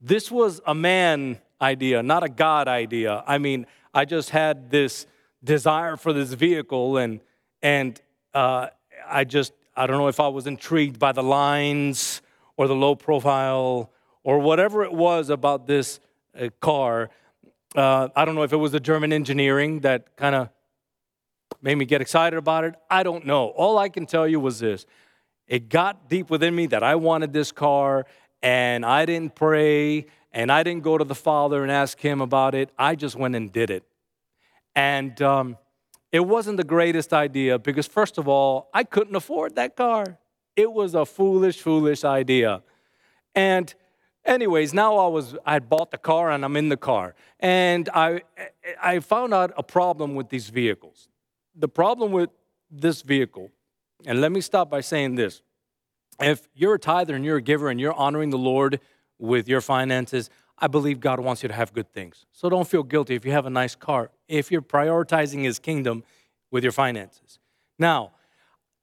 this 0.00 0.30
was 0.30 0.60
a 0.66 0.74
man 0.74 1.38
idea, 1.60 2.02
not 2.02 2.22
a 2.22 2.28
God 2.28 2.68
idea. 2.68 3.22
I 3.26 3.38
mean, 3.38 3.66
I 3.92 4.04
just 4.04 4.30
had 4.30 4.70
this 4.70 5.06
desire 5.42 5.96
for 5.96 6.12
this 6.12 6.32
vehicle 6.32 6.96
and, 6.96 7.20
and 7.62 8.00
uh, 8.34 8.68
I 9.08 9.24
just, 9.24 9.52
I 9.76 9.86
don't 9.86 9.98
know 9.98 10.08
if 10.08 10.20
I 10.20 10.28
was 10.28 10.46
intrigued 10.46 10.98
by 10.98 11.12
the 11.12 11.22
lines 11.22 12.22
or 12.56 12.68
the 12.68 12.74
low 12.74 12.94
profile 12.94 13.90
or 14.22 14.38
whatever 14.38 14.84
it 14.84 14.92
was 14.92 15.30
about 15.30 15.66
this 15.66 16.00
uh, 16.38 16.48
car 16.60 17.10
uh, 17.76 18.08
I 18.16 18.24
don't 18.24 18.34
know 18.34 18.42
if 18.42 18.52
it 18.52 18.56
was 18.56 18.72
the 18.72 18.80
German 18.80 19.12
engineering 19.12 19.80
that 19.80 20.16
kind 20.16 20.34
of 20.34 20.48
made 21.62 21.76
me 21.76 21.84
get 21.84 22.00
excited 22.00 22.36
about 22.36 22.64
it. 22.64 22.74
I 22.90 23.02
don't 23.02 23.26
know. 23.26 23.48
All 23.48 23.78
I 23.78 23.88
can 23.88 24.06
tell 24.06 24.26
you 24.26 24.40
was 24.40 24.58
this 24.58 24.86
it 25.46 25.68
got 25.68 26.08
deep 26.08 26.30
within 26.30 26.54
me 26.54 26.66
that 26.66 26.82
I 26.82 26.96
wanted 26.96 27.32
this 27.32 27.52
car, 27.52 28.06
and 28.42 28.84
I 28.84 29.04
didn't 29.06 29.34
pray, 29.34 30.06
and 30.32 30.50
I 30.50 30.62
didn't 30.62 30.82
go 30.82 30.96
to 30.98 31.04
the 31.04 31.14
Father 31.14 31.62
and 31.62 31.70
ask 31.72 31.98
Him 31.98 32.20
about 32.20 32.54
it. 32.54 32.70
I 32.78 32.94
just 32.94 33.16
went 33.16 33.34
and 33.34 33.52
did 33.52 33.70
it. 33.70 33.84
And 34.74 35.20
um, 35.20 35.58
it 36.12 36.20
wasn't 36.20 36.56
the 36.56 36.64
greatest 36.64 37.12
idea 37.12 37.58
because, 37.58 37.86
first 37.86 38.18
of 38.18 38.28
all, 38.28 38.68
I 38.72 38.84
couldn't 38.84 39.16
afford 39.16 39.56
that 39.56 39.76
car. 39.76 40.18
It 40.56 40.72
was 40.72 40.94
a 40.94 41.04
foolish, 41.04 41.60
foolish 41.60 42.04
idea. 42.04 42.62
And 43.34 43.72
anyways, 44.24 44.74
now 44.74 44.96
I 44.96 45.08
was 45.08 45.36
I 45.46 45.54
had 45.54 45.68
bought 45.68 45.90
the 45.90 45.98
car 45.98 46.30
and 46.30 46.44
I'm 46.44 46.56
in 46.56 46.68
the 46.68 46.76
car. 46.76 47.14
And 47.38 47.88
I 47.94 48.22
I 48.82 49.00
found 49.00 49.34
out 49.34 49.52
a 49.56 49.62
problem 49.62 50.14
with 50.14 50.28
these 50.28 50.48
vehicles. 50.48 51.08
The 51.54 51.68
problem 51.68 52.12
with 52.12 52.30
this 52.70 53.02
vehicle, 53.02 53.50
and 54.06 54.20
let 54.20 54.32
me 54.32 54.40
stop 54.40 54.70
by 54.70 54.80
saying 54.80 55.16
this. 55.16 55.42
If 56.20 56.48
you're 56.54 56.74
a 56.74 56.78
tither 56.78 57.14
and 57.14 57.24
you're 57.24 57.38
a 57.38 57.42
giver 57.42 57.70
and 57.70 57.80
you're 57.80 57.94
honoring 57.94 58.30
the 58.30 58.38
Lord 58.38 58.80
with 59.20 59.48
your 59.48 59.60
finances, 59.60 60.30
I 60.58 60.66
believe 60.66 61.00
God 61.00 61.20
wants 61.20 61.42
you 61.42 61.48
to 61.48 61.54
have 61.54 61.72
good 61.72 61.92
things. 61.92 62.26
So 62.32 62.48
don't 62.48 62.66
feel 62.66 62.82
guilty 62.82 63.14
if 63.14 63.24
you 63.24 63.32
have 63.32 63.46
a 63.46 63.50
nice 63.50 63.74
car, 63.74 64.10
if 64.28 64.50
you're 64.50 64.62
prioritizing 64.62 65.44
his 65.44 65.58
kingdom 65.58 66.04
with 66.50 66.62
your 66.62 66.72
finances. 66.72 67.38
Now, 67.78 68.12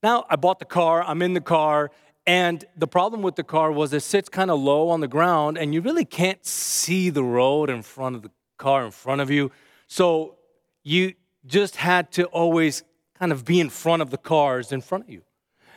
now 0.01 0.25
I 0.29 0.36
bought 0.36 0.60
the 0.60 0.65
car, 0.65 1.03
I'm 1.03 1.22
in 1.22 1.34
the 1.34 1.41
car, 1.41 1.91
and 2.25 2.63
the 2.75 2.88
problem 2.88 3.22
with 3.22 3.36
the 3.36 3.44
car 3.44 3.72
was 3.72 3.94
it 3.94 4.03
sits 4.03 4.27
kind 4.27 4.51
of 4.51 4.60
low 4.60 4.89
on 4.89 5.00
the 5.00 5.08
ground, 5.08 5.58
and 5.58 5.74
you 5.74 5.82
really 5.82 6.06
can't 6.06 6.46
see 6.46 7.10
the 7.10 7.24
road 7.24 7.70
in 7.70 7.82
front 7.82 8.15
of 8.15 8.22
the 8.22 8.32
car 8.58 8.86
in 8.86 8.91
front 8.91 9.22
of 9.22 9.29
you. 9.29 9.51
So 9.88 10.36
you 10.84 11.13
just 11.46 11.77
had 11.77 12.12
to 12.13 12.25
always 12.25 12.84
kind 13.17 13.32
of 13.32 13.46
be 13.46 13.60
in 13.60 13.70
front 13.70 14.01
of 14.01 14.10
the 14.10 14.17
cars 14.17 14.72
in 14.72 14.82
front 14.82 15.06
of 15.06 15.10
you. 15.10 15.22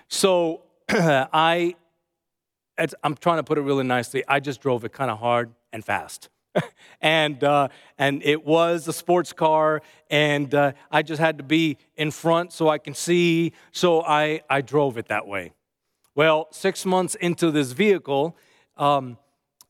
So 0.09 0.63
I, 0.89 1.77
I'm 3.03 3.17
trying 3.17 3.39
to 3.39 3.43
put 3.43 3.59
it 3.59 3.63
really 3.63 3.85
nicely. 3.85 4.25
I 4.29 4.41
just 4.41 4.61
drove 4.61 4.85
it 4.85 4.93
kind 4.93 5.11
of 5.11 5.19
hard 5.19 5.53
and 5.73 5.85
fast. 5.85 6.29
and 7.01 7.43
uh, 7.45 7.69
and 7.99 8.23
it 8.25 8.45
was 8.45 8.89
a 8.89 8.93
sports 8.93 9.33
car, 9.33 9.83
and 10.11 10.53
uh, 10.55 10.73
I 10.91 11.03
just 11.03 11.21
had 11.21 11.39
to 11.39 11.45
be 11.45 11.79
in 11.97 12.11
front 12.11 12.53
so 12.53 12.69
I 12.69 12.79
can 12.79 12.95
see. 12.95 13.53
So 13.73 14.03
I 14.03 14.43
I 14.51 14.61
drove 14.61 14.99
it 14.99 15.07
that 15.09 15.27
way. 15.27 15.53
Well, 16.15 16.49
six 16.51 16.85
months 16.85 17.15
into 17.15 17.51
this 17.51 17.73
vehicle, 17.73 18.37
um, 18.77 19.17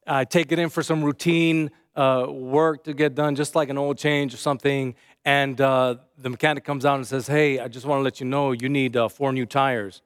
I 0.07 0.25
take 0.25 0.52
it 0.52 0.59
in 0.59 0.71
for 0.71 0.83
some 0.83 1.05
routine 1.05 1.71
uh, 1.95 2.26
work 2.29 2.85
to 2.85 2.95
get 2.95 3.14
done, 3.14 3.35
just 3.35 3.55
like 3.55 3.69
an 3.69 3.76
oil 3.76 3.95
change 3.95 4.33
or 4.33 4.38
something. 4.38 4.95
And 5.25 5.61
uh, 5.61 5.97
the 6.17 6.31
mechanic 6.31 6.64
comes 6.64 6.87
out 6.87 6.97
and 6.97 7.07
says, 7.07 7.26
Hey, 7.26 7.59
I 7.59 7.69
just 7.69 7.85
want 7.85 8.00
to 8.00 8.02
let 8.02 8.21
you 8.21 8.26
know 8.26 8.52
you 8.52 8.69
need 8.69 8.97
uh, 8.97 9.09
four 9.09 9.33
new 9.33 9.47
tires. 9.47 10.00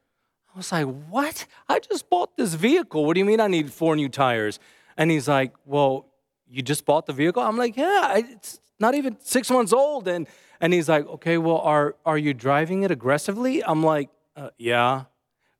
I 0.54 0.58
was 0.58 0.70
like, 0.70 0.86
What? 1.08 1.46
I 1.68 1.80
just 1.80 2.08
bought 2.08 2.36
this 2.36 2.54
vehicle. 2.54 3.04
What 3.04 3.14
do 3.14 3.18
you 3.18 3.24
mean 3.24 3.40
I 3.40 3.48
need 3.48 3.72
four 3.72 3.96
new 3.96 4.08
tires? 4.08 4.58
And 4.96 5.10
he's 5.10 5.28
like, 5.28 5.52
Well, 5.64 6.06
you 6.48 6.62
just 6.62 6.84
bought 6.84 7.06
the 7.06 7.12
vehicle? 7.12 7.42
I'm 7.42 7.56
like, 7.56 7.76
Yeah, 7.76 8.16
it's 8.16 8.60
not 8.78 8.94
even 8.94 9.16
six 9.20 9.50
months 9.50 9.72
old. 9.72 10.06
And, 10.06 10.28
and 10.60 10.72
he's 10.72 10.88
like, 10.88 11.06
Okay, 11.06 11.38
well, 11.38 11.58
are, 11.58 11.96
are 12.06 12.18
you 12.18 12.34
driving 12.34 12.84
it 12.84 12.90
aggressively? 12.90 13.64
I'm 13.64 13.82
like, 13.82 14.10
uh, 14.36 14.50
Yeah 14.56 15.04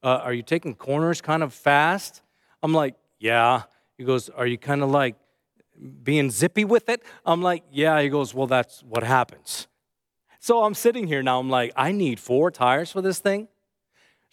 uh, 0.02 0.20
Are 0.22 0.32
you 0.32 0.42
taking 0.42 0.74
corners 0.74 1.20
kind 1.20 1.42
of 1.42 1.52
fast? 1.52 2.22
I'm 2.62 2.72
like, 2.72 2.94
Yeah. 3.18 3.62
He 3.98 4.04
goes, 4.04 4.28
Are 4.28 4.46
you 4.46 4.58
kind 4.58 4.82
of 4.82 4.90
like 4.90 5.16
being 6.04 6.30
zippy 6.30 6.64
with 6.64 6.88
it? 6.88 7.02
I'm 7.26 7.42
like, 7.42 7.64
Yeah. 7.72 8.00
He 8.00 8.08
goes, 8.10 8.32
Well, 8.32 8.46
that's 8.46 8.82
what 8.84 9.02
happens. 9.02 9.66
So 10.38 10.62
I'm 10.62 10.74
sitting 10.74 11.06
here 11.08 11.22
now. 11.22 11.40
I'm 11.40 11.48
like, 11.50 11.72
I 11.74 11.90
need 11.90 12.20
four 12.20 12.50
tires 12.50 12.92
for 12.92 13.00
this 13.00 13.18
thing. 13.18 13.48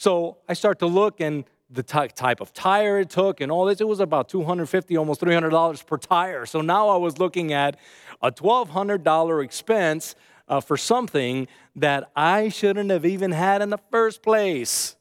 So 0.01 0.37
I 0.49 0.53
start 0.53 0.79
to 0.79 0.87
look 0.87 1.21
and 1.21 1.43
the 1.69 1.83
t- 1.83 2.07
type 2.15 2.41
of 2.41 2.51
tire 2.53 3.01
it 3.01 3.11
took 3.11 3.39
and 3.39 3.51
all 3.51 3.65
this. 3.65 3.81
It 3.81 3.87
was 3.87 3.99
about 3.99 4.29
250 4.29 4.97
almost 4.97 5.21
$300 5.21 5.85
per 5.85 5.97
tire. 5.97 6.47
So 6.47 6.61
now 6.61 6.89
I 6.89 6.97
was 6.97 7.19
looking 7.19 7.53
at 7.53 7.77
a 8.19 8.31
$1,200 8.31 9.43
expense 9.43 10.15
uh, 10.47 10.59
for 10.59 10.75
something 10.75 11.47
that 11.75 12.09
I 12.15 12.49
shouldn't 12.49 12.89
have 12.89 13.05
even 13.05 13.31
had 13.31 13.61
in 13.61 13.69
the 13.69 13.77
first 13.91 14.23
place. 14.23 14.95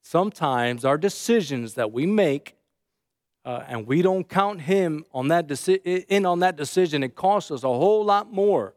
sometimes 0.00 0.84
our 0.84 0.96
decisions 0.96 1.74
that 1.74 1.90
we 1.90 2.06
make 2.06 2.54
uh, 3.44 3.64
and 3.66 3.88
we 3.88 4.02
don't 4.02 4.28
count 4.28 4.60
him 4.60 5.04
on 5.12 5.26
that 5.28 5.48
deci- 5.48 6.04
in 6.08 6.24
on 6.24 6.38
that 6.38 6.54
decision, 6.54 7.02
it 7.02 7.16
costs 7.16 7.50
us 7.50 7.64
a 7.64 7.66
whole 7.66 8.04
lot 8.04 8.32
more 8.32 8.72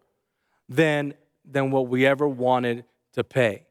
than, 0.68 1.14
than 1.46 1.70
what 1.70 1.88
we 1.88 2.04
ever 2.04 2.28
wanted 2.28 2.84
to 3.14 3.24
pay. 3.24 3.67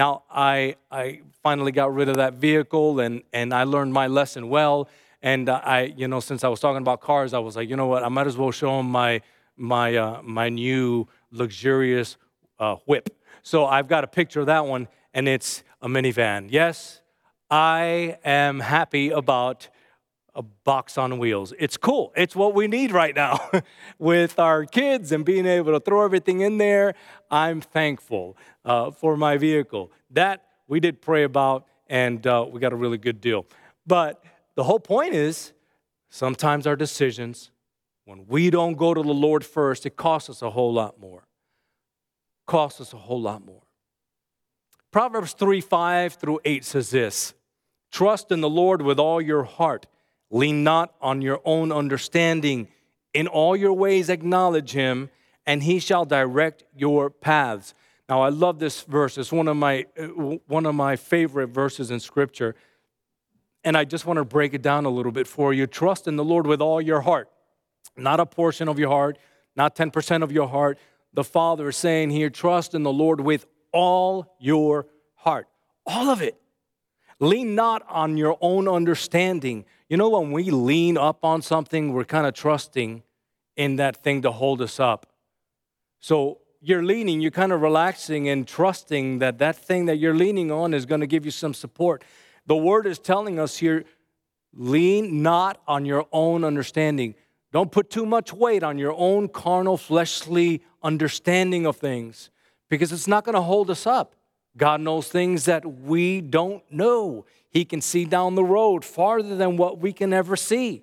Now, 0.00 0.22
I, 0.30 0.76
I 0.90 1.20
finally 1.42 1.72
got 1.72 1.92
rid 1.92 2.08
of 2.08 2.16
that 2.16 2.32
vehicle 2.32 3.00
and, 3.00 3.22
and 3.34 3.52
I 3.52 3.64
learned 3.64 3.92
my 3.92 4.06
lesson 4.06 4.48
well. 4.48 4.88
And 5.20 5.46
uh, 5.46 5.60
I, 5.62 5.92
you 5.94 6.08
know, 6.08 6.20
since 6.20 6.42
I 6.42 6.48
was 6.48 6.58
talking 6.58 6.80
about 6.80 7.02
cars, 7.02 7.34
I 7.34 7.38
was 7.38 7.54
like, 7.54 7.68
you 7.68 7.76
know 7.76 7.86
what, 7.86 8.02
I 8.02 8.08
might 8.08 8.26
as 8.26 8.34
well 8.34 8.50
show 8.50 8.78
them 8.78 8.90
my, 8.90 9.20
my, 9.58 9.94
uh, 9.94 10.22
my 10.22 10.48
new 10.48 11.06
luxurious 11.30 12.16
uh, 12.58 12.76
whip. 12.86 13.14
So 13.42 13.66
I've 13.66 13.88
got 13.88 14.02
a 14.02 14.06
picture 14.06 14.40
of 14.40 14.46
that 14.46 14.64
one, 14.64 14.88
and 15.12 15.28
it's 15.28 15.64
a 15.82 15.86
minivan. 15.86 16.48
Yes, 16.50 17.02
I 17.50 18.16
am 18.24 18.60
happy 18.60 19.10
about 19.10 19.68
a 20.34 20.42
box 20.42 20.96
on 20.98 21.18
wheels. 21.18 21.52
It's 21.58 21.76
cool. 21.76 22.12
It's 22.16 22.36
what 22.36 22.54
we 22.54 22.66
need 22.66 22.92
right 22.92 23.14
now 23.14 23.50
with 23.98 24.38
our 24.38 24.64
kids 24.64 25.12
and 25.12 25.24
being 25.24 25.46
able 25.46 25.72
to 25.72 25.80
throw 25.80 26.04
everything 26.04 26.40
in 26.40 26.58
there. 26.58 26.94
I'm 27.30 27.60
thankful 27.60 28.36
uh, 28.64 28.90
for 28.90 29.16
my 29.16 29.36
vehicle. 29.36 29.90
That 30.10 30.44
we 30.68 30.80
did 30.80 31.00
pray 31.00 31.24
about, 31.24 31.66
and 31.88 32.24
uh, 32.26 32.46
we 32.50 32.60
got 32.60 32.72
a 32.72 32.76
really 32.76 32.98
good 32.98 33.20
deal. 33.20 33.46
But 33.86 34.22
the 34.54 34.64
whole 34.64 34.80
point 34.80 35.14
is 35.14 35.52
sometimes 36.08 36.66
our 36.66 36.76
decisions, 36.76 37.50
when 38.04 38.26
we 38.26 38.50
don't 38.50 38.76
go 38.76 38.94
to 38.94 39.02
the 39.02 39.14
Lord 39.14 39.44
first, 39.44 39.86
it 39.86 39.96
costs 39.96 40.30
us 40.30 40.42
a 40.42 40.50
whole 40.50 40.72
lot 40.72 41.00
more. 41.00 41.24
Costs 42.46 42.80
us 42.80 42.92
a 42.92 42.98
whole 42.98 43.20
lot 43.20 43.44
more. 43.44 43.62
Proverbs 44.90 45.32
3 45.34 45.60
5 45.60 46.14
through 46.14 46.40
8 46.44 46.64
says 46.64 46.90
this 46.90 47.34
Trust 47.90 48.32
in 48.32 48.40
the 48.40 48.50
Lord 48.50 48.82
with 48.82 48.98
all 48.98 49.20
your 49.20 49.44
heart 49.44 49.86
Lean 50.30 50.62
not 50.62 50.94
on 51.00 51.22
your 51.22 51.40
own 51.44 51.72
understanding. 51.72 52.68
In 53.12 53.26
all 53.26 53.56
your 53.56 53.72
ways, 53.72 54.08
acknowledge 54.08 54.72
him, 54.72 55.10
and 55.46 55.62
he 55.62 55.80
shall 55.80 56.04
direct 56.04 56.64
your 56.74 57.10
paths. 57.10 57.74
Now, 58.08 58.22
I 58.22 58.28
love 58.28 58.58
this 58.58 58.82
verse. 58.82 59.18
It's 59.18 59.32
one 59.32 59.48
of 59.48 59.56
my, 59.56 59.86
uh, 59.98 60.06
one 60.46 60.66
of 60.66 60.74
my 60.74 60.96
favorite 60.96 61.48
verses 61.48 61.90
in 61.90 62.00
Scripture. 62.00 62.54
And 63.62 63.76
I 63.76 63.84
just 63.84 64.06
want 64.06 64.16
to 64.16 64.24
break 64.24 64.54
it 64.54 64.62
down 64.62 64.84
a 64.84 64.90
little 64.90 65.12
bit 65.12 65.26
for 65.26 65.52
you. 65.52 65.66
Trust 65.66 66.08
in 66.08 66.16
the 66.16 66.24
Lord 66.24 66.46
with 66.46 66.60
all 66.60 66.80
your 66.80 67.02
heart, 67.02 67.28
not 67.96 68.18
a 68.18 68.26
portion 68.26 68.68
of 68.68 68.78
your 68.78 68.88
heart, 68.88 69.18
not 69.54 69.76
10% 69.76 70.22
of 70.22 70.32
your 70.32 70.48
heart. 70.48 70.78
The 71.12 71.24
Father 71.24 71.68
is 71.68 71.76
saying 71.76 72.10
here, 72.10 72.30
trust 72.30 72.74
in 72.74 72.82
the 72.82 72.92
Lord 72.92 73.20
with 73.20 73.46
all 73.72 74.36
your 74.38 74.86
heart, 75.14 75.48
all 75.86 76.08
of 76.08 76.22
it. 76.22 76.40
Lean 77.20 77.54
not 77.54 77.82
on 77.88 78.16
your 78.16 78.38
own 78.40 78.66
understanding. 78.66 79.66
You 79.88 79.98
know, 79.98 80.08
when 80.08 80.32
we 80.32 80.50
lean 80.50 80.96
up 80.96 81.24
on 81.24 81.42
something, 81.42 81.92
we're 81.92 82.04
kind 82.04 82.26
of 82.26 82.32
trusting 82.34 83.02
in 83.56 83.76
that 83.76 84.02
thing 84.02 84.22
to 84.22 84.32
hold 84.32 84.62
us 84.62 84.80
up. 84.80 85.06
So 86.00 86.38
you're 86.62 86.82
leaning, 86.82 87.20
you're 87.20 87.30
kind 87.30 87.52
of 87.52 87.60
relaxing 87.60 88.28
and 88.28 88.48
trusting 88.48 89.18
that 89.18 89.38
that 89.38 89.56
thing 89.56 89.84
that 89.86 89.96
you're 89.96 90.14
leaning 90.14 90.50
on 90.50 90.72
is 90.72 90.86
going 90.86 91.02
to 91.02 91.06
give 91.06 91.26
you 91.26 91.30
some 91.30 91.52
support. 91.52 92.02
The 92.46 92.56
word 92.56 92.86
is 92.86 92.98
telling 92.98 93.38
us 93.38 93.58
here 93.58 93.84
lean 94.54 95.22
not 95.22 95.60
on 95.68 95.84
your 95.84 96.06
own 96.12 96.42
understanding. 96.42 97.14
Don't 97.52 97.70
put 97.70 97.90
too 97.90 98.06
much 98.06 98.32
weight 98.32 98.62
on 98.62 98.78
your 98.78 98.94
own 98.96 99.28
carnal, 99.28 99.76
fleshly 99.76 100.62
understanding 100.82 101.66
of 101.66 101.76
things 101.76 102.30
because 102.68 102.92
it's 102.92 103.08
not 103.08 103.24
going 103.24 103.34
to 103.34 103.42
hold 103.42 103.70
us 103.70 103.86
up. 103.86 104.14
God 104.56 104.80
knows 104.80 105.08
things 105.08 105.44
that 105.44 105.64
we 105.64 106.20
don't 106.20 106.62
know. 106.70 107.24
He 107.50 107.64
can 107.64 107.80
see 107.80 108.04
down 108.04 108.34
the 108.34 108.44
road 108.44 108.84
farther 108.84 109.36
than 109.36 109.56
what 109.56 109.78
we 109.78 109.92
can 109.92 110.12
ever 110.12 110.36
see. 110.36 110.82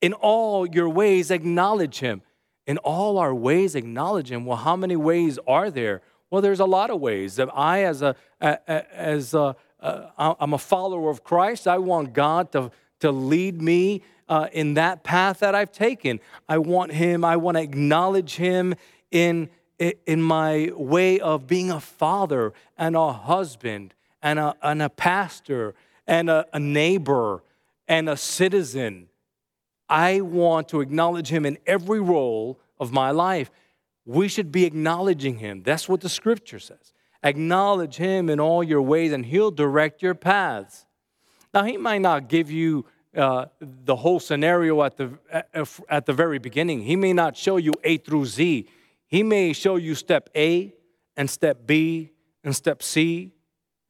In 0.00 0.12
all 0.14 0.66
your 0.66 0.88
ways, 0.88 1.30
acknowledge 1.30 2.00
Him. 2.00 2.22
In 2.66 2.78
all 2.78 3.18
our 3.18 3.34
ways, 3.34 3.74
acknowledge 3.74 4.30
Him. 4.30 4.44
Well, 4.44 4.58
how 4.58 4.76
many 4.76 4.96
ways 4.96 5.38
are 5.46 5.70
there? 5.70 6.02
Well, 6.30 6.42
there's 6.42 6.60
a 6.60 6.66
lot 6.66 6.90
of 6.90 7.00
ways. 7.00 7.36
That 7.36 7.48
I, 7.54 7.84
as 7.84 8.02
a, 8.02 8.14
as 8.40 9.34
a, 9.34 9.56
I'm 9.80 10.52
a 10.52 10.58
follower 10.58 11.10
of 11.10 11.24
Christ. 11.24 11.66
I 11.66 11.78
want 11.78 12.12
God 12.12 12.52
to, 12.52 12.70
to 13.00 13.10
lead 13.10 13.60
me 13.60 14.02
uh, 14.28 14.48
in 14.52 14.74
that 14.74 15.02
path 15.02 15.40
that 15.40 15.54
I've 15.54 15.72
taken. 15.72 16.20
I 16.48 16.58
want 16.58 16.92
Him. 16.92 17.24
I 17.24 17.36
want 17.36 17.56
to 17.56 17.62
acknowledge 17.62 18.36
Him 18.36 18.74
in 19.10 19.50
in 19.80 20.20
my 20.20 20.70
way 20.74 21.18
of 21.18 21.46
being 21.46 21.70
a 21.70 21.80
father 21.80 22.52
and 22.76 22.94
a 22.94 23.12
husband 23.12 23.94
and 24.22 24.38
a, 24.38 24.54
and 24.62 24.82
a 24.82 24.90
pastor 24.90 25.74
and 26.06 26.28
a, 26.28 26.46
a 26.52 26.60
neighbor 26.60 27.42
and 27.88 28.08
a 28.08 28.16
citizen. 28.16 29.08
I 29.88 30.20
want 30.20 30.68
to 30.68 30.80
acknowledge 30.80 31.28
him 31.28 31.46
in 31.46 31.58
every 31.66 32.00
role 32.00 32.60
of 32.78 32.92
my 32.92 33.10
life. 33.10 33.50
We 34.04 34.28
should 34.28 34.52
be 34.52 34.64
acknowledging 34.64 35.38
him. 35.38 35.62
That's 35.62 35.88
what 35.88 36.00
the 36.00 36.08
scripture 36.08 36.58
says. 36.58 36.92
Acknowledge 37.22 37.96
him 37.96 38.30
in 38.30 38.38
all 38.38 38.62
your 38.62 38.82
ways, 38.82 39.12
and 39.12 39.26
he'll 39.26 39.50
direct 39.50 40.02
your 40.02 40.14
paths. 40.14 40.86
Now, 41.52 41.64
he 41.64 41.76
might 41.76 42.00
not 42.00 42.28
give 42.28 42.50
you 42.50 42.86
uh, 43.16 43.46
the 43.60 43.96
whole 43.96 44.20
scenario 44.20 44.82
at 44.82 44.96
the, 44.96 45.10
at 45.88 46.06
the 46.06 46.12
very 46.12 46.38
beginning, 46.38 46.82
he 46.82 46.96
may 46.96 47.12
not 47.12 47.36
show 47.36 47.56
you 47.56 47.72
A 47.82 47.96
through 47.96 48.26
Z. 48.26 48.68
He 49.10 49.22
may 49.22 49.52
show 49.52 49.76
you 49.76 49.94
step 49.94 50.30
A 50.36 50.72
and 51.16 51.28
step 51.28 51.66
B 51.66 52.12
and 52.44 52.54
step 52.54 52.82
C 52.82 53.32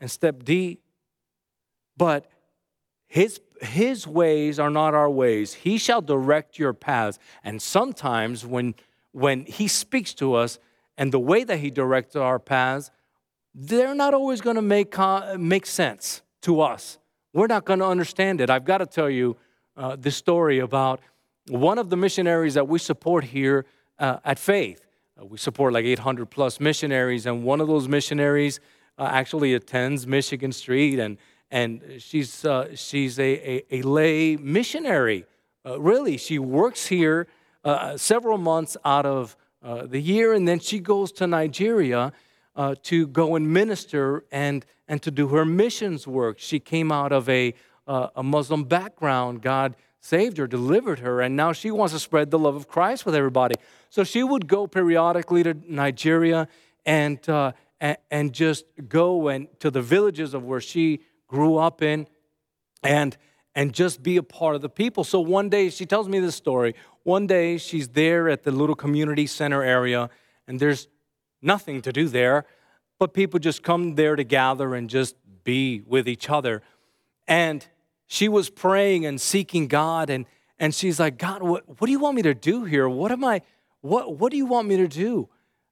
and 0.01 0.11
step 0.11 0.43
D, 0.43 0.81
but 1.97 2.27
his, 3.07 3.41
his 3.61 4.07
ways 4.07 4.59
are 4.59 4.71
not 4.71 4.95
our 4.95 5.11
ways. 5.11 5.53
He 5.53 5.77
shall 5.77 6.01
direct 6.01 6.59
your 6.59 6.73
paths. 6.73 7.19
And 7.45 7.61
sometimes 7.61 8.47
when, 8.47 8.75
when 9.13 9.45
he 9.45 9.69
speaks 9.69 10.15
to 10.15 10.35
us 10.35 10.59
and 10.97 11.13
the 11.13 11.19
way 11.19 11.45
that 11.45 11.59
he 11.59 11.71
directs 11.71 12.17
our 12.17 12.39
paths, 12.39 12.91
they're 13.55 13.95
not 13.95 14.15
always 14.15 14.41
going 14.41 14.57
to 14.57 14.63
make, 14.63 14.97
make 15.39 15.67
sense 15.67 16.23
to 16.43 16.61
us. 16.61 16.99
We're 17.35 17.49
not 17.49 17.65
going 17.65 17.81
to 17.81 17.87
understand 17.87 18.41
it. 18.41 18.49
I've 18.49 18.65
got 18.65 18.79
to 18.79 18.87
tell 18.87 19.11
you 19.11 19.37
uh, 19.77 19.97
this 19.97 20.17
story 20.17 20.61
about 20.61 21.01
one 21.49 21.79
of 21.79 21.91
the 21.91 21.97
missionaries 21.97 22.55
that 22.55 22.69
we 22.69 22.79
support 22.79 23.25
here 23.25 23.67
uh, 23.99 24.19
at 24.25 24.39
Faith. 24.39 24.87
Uh, 25.21 25.27
we 25.27 25.39
support 25.39 25.73
like 25.73 25.85
800 25.85 26.27
plus 26.27 26.61
missionaries, 26.61 27.27
and 27.27 27.43
one 27.43 27.61
of 27.61 27.69
those 27.69 27.89
missionaries 27.89 28.61
uh, 28.99 29.09
actually 29.11 29.55
attends 29.55 30.07
Michigan 30.07 30.53
Street, 30.53 30.99
and 30.99 31.19
and 31.51 31.83
she's 31.99 32.45
uh, 32.45 32.75
she's 32.77 33.19
a, 33.19 33.23
a, 33.23 33.65
a, 33.71 33.83
lay 33.83 34.37
missionary. 34.37 35.25
Uh, 35.67 35.81
really, 35.81 36.17
she 36.17 36.39
works 36.39 36.87
here 36.87 37.27
uh, 37.65 37.97
several 37.97 38.39
months 38.39 38.77
out 38.85 39.05
of 39.05 39.37
uh, 39.63 39.85
the 39.87 40.01
year, 40.01 40.33
and 40.33 40.47
then 40.47 40.61
she 40.61 40.79
goes 40.79 41.11
to 41.13 41.27
Nigeria 41.27 42.13
to 42.83 43.07
go 43.07 43.37
and 43.37 43.51
minister 43.51 44.27
and 44.31 44.67
and 44.87 45.01
to 45.03 45.11
do 45.11 45.29
her 45.29 45.47
missions 45.47 46.07
work. 46.07 46.39
She 46.39 46.61
came 46.61 46.93
out 46.93 47.11
of 47.11 47.29
a 47.29 47.55
a 47.87 48.23
Muslim 48.23 48.65
background. 48.65 49.43
God 49.43 49.75
saved 50.01 50.39
her, 50.39 50.47
delivered 50.47 51.01
her, 51.01 51.21
and 51.21 51.37
now 51.37 51.53
she 51.53 51.71
wants 51.71 51.93
to 51.93 52.01
spread 52.01 52.31
the 52.31 52.39
love 52.39 52.57
of 52.57 52.69
Christ 52.69 53.05
with 53.05 53.15
everybody. 53.15 53.57
So 53.91 54.03
she 54.03 54.23
would 54.23 54.47
go 54.47 54.67
periodically 54.67 55.43
to 55.43 55.55
Nigeria 55.69 56.49
and, 56.87 57.27
uh, 57.29 57.53
and, 57.81 57.99
and 58.11 58.33
just 58.33 58.65
go 58.89 59.29
and 59.29 59.49
to 59.61 59.71
the 59.71 59.83
villages 59.83 60.33
of 60.33 60.45
where 60.45 60.61
she 60.61 61.01
grew 61.29 61.59
up 61.59 61.83
in 61.83 62.07
and, 62.83 63.17
and 63.55 63.75
just 63.75 64.03
be 64.03 64.17
a 64.17 64.23
part 64.23 64.55
of 64.55 64.63
the 64.63 64.69
people. 64.71 65.05
So 65.05 65.21
one 65.21 65.49
day, 65.49 65.69
she 65.69 65.85
tells 65.85 66.09
me 66.09 66.19
this 66.19 66.35
story. 66.35 66.75
One 67.03 67.27
day, 67.27 67.59
she's 67.59 67.89
there 67.89 68.29
at 68.29 68.43
the 68.43 68.51
little 68.51 68.75
community 68.75 69.27
center 69.27 69.63
area, 69.63 70.09
and 70.47 70.59
there's 70.59 70.89
nothing 71.43 71.83
to 71.83 71.93
do 71.93 72.09
there, 72.09 72.47
but 72.99 73.13
people 73.13 73.39
just 73.39 73.63
come 73.63 73.95
there 73.97 74.17
to 74.17 74.25
gather 74.25 74.75
and 74.75 74.89
just 74.89 75.15
be 75.45 75.83
with 75.87 76.09
each 76.09 76.31
other. 76.31 76.63
And 77.27 77.67
she 78.11 78.29
was 78.29 78.51
praying 78.51 79.07
and 79.07 79.21
seeking 79.21 79.69
God, 79.69 80.11
and, 80.11 80.27
and 80.59 80.75
she's 80.75 80.99
like, 80.99 81.17
God, 81.17 81.45
what, 81.45 81.63
what 81.69 81.87
do 81.87 81.93
you 81.93 82.01
want 82.01 82.17
me 82.17 82.23
to 82.23 82.35
do 82.35 82.65
here? 82.65 82.89
What 82.89 83.13
am 83.13 83.25
I? 83.25 83.43
What, 83.83 84.17
what 84.17 84.33
do 84.33 84.37
you 84.37 84.47
want 84.47 84.67
me 84.67 84.77
to 84.79 84.89
do? 84.89 85.29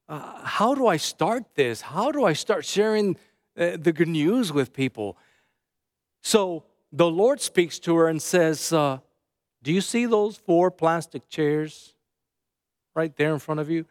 Uh, 0.08 0.44
how 0.44 0.72
do 0.72 0.86
I 0.86 0.98
start 0.98 1.56
this? 1.56 1.80
How 1.80 2.12
do 2.12 2.24
I 2.24 2.34
start 2.34 2.64
sharing 2.64 3.16
uh, 3.58 3.76
the 3.76 3.92
good 3.92 4.06
news 4.06 4.52
with 4.52 4.72
people? 4.72 5.18
So 6.22 6.62
the 6.92 7.10
Lord 7.10 7.40
speaks 7.40 7.80
to 7.80 7.96
her 7.96 8.06
and 8.06 8.22
says, 8.22 8.72
uh, 8.72 8.98
Do 9.64 9.72
you 9.72 9.80
see 9.80 10.06
those 10.06 10.36
four 10.36 10.70
plastic 10.70 11.28
chairs 11.28 11.94
right 12.94 13.14
there 13.16 13.32
in 13.32 13.40
front 13.40 13.58
of 13.58 13.68
you? 13.68 13.84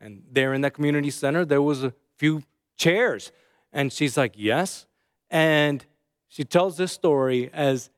And 0.00 0.22
there 0.32 0.54
in 0.54 0.62
that 0.62 0.72
community 0.72 1.10
center, 1.10 1.44
there 1.44 1.60
was 1.60 1.84
a 1.84 1.92
few 2.16 2.42
chairs. 2.78 3.32
And 3.70 3.92
she's 3.92 4.16
like, 4.16 4.32
Yes. 4.34 4.86
And 5.30 5.84
she 6.28 6.44
tells 6.44 6.76
this 6.76 6.92
story 6.92 7.50
as 7.52 7.90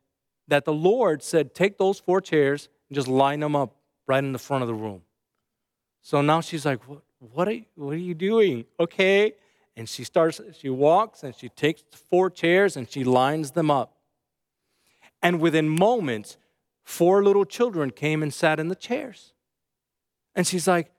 that 0.48 0.64
the 0.64 0.72
Lord 0.72 1.22
said, 1.22 1.54
Take 1.54 1.78
those 1.78 2.00
four 2.00 2.20
chairs 2.20 2.68
and 2.88 2.96
just 2.96 3.08
line 3.08 3.40
them 3.40 3.54
up 3.54 3.76
right 4.06 4.22
in 4.22 4.32
the 4.32 4.38
front 4.38 4.62
of 4.62 4.68
the 4.68 4.74
room. 4.74 5.02
So 6.00 6.22
now 6.22 6.40
she's 6.40 6.64
like, 6.64 6.82
what, 6.88 7.02
what, 7.18 7.48
are, 7.48 7.52
you, 7.52 7.64
what 7.74 7.92
are 7.92 7.96
you 7.96 8.14
doing? 8.14 8.64
Okay. 8.80 9.34
And 9.76 9.88
she 9.88 10.02
starts, 10.04 10.40
she 10.58 10.70
walks 10.70 11.22
and 11.22 11.34
she 11.34 11.50
takes 11.50 11.84
four 11.92 12.30
chairs 12.30 12.76
and 12.76 12.90
she 12.90 13.04
lines 13.04 13.52
them 13.52 13.70
up. 13.70 13.94
And 15.22 15.40
within 15.40 15.68
moments, 15.68 16.36
four 16.82 17.22
little 17.22 17.44
children 17.44 17.90
came 17.90 18.22
and 18.22 18.32
sat 18.32 18.58
in 18.58 18.68
the 18.68 18.74
chairs. 18.74 19.34
And 20.34 20.46
she's 20.46 20.66
like, 20.66 20.90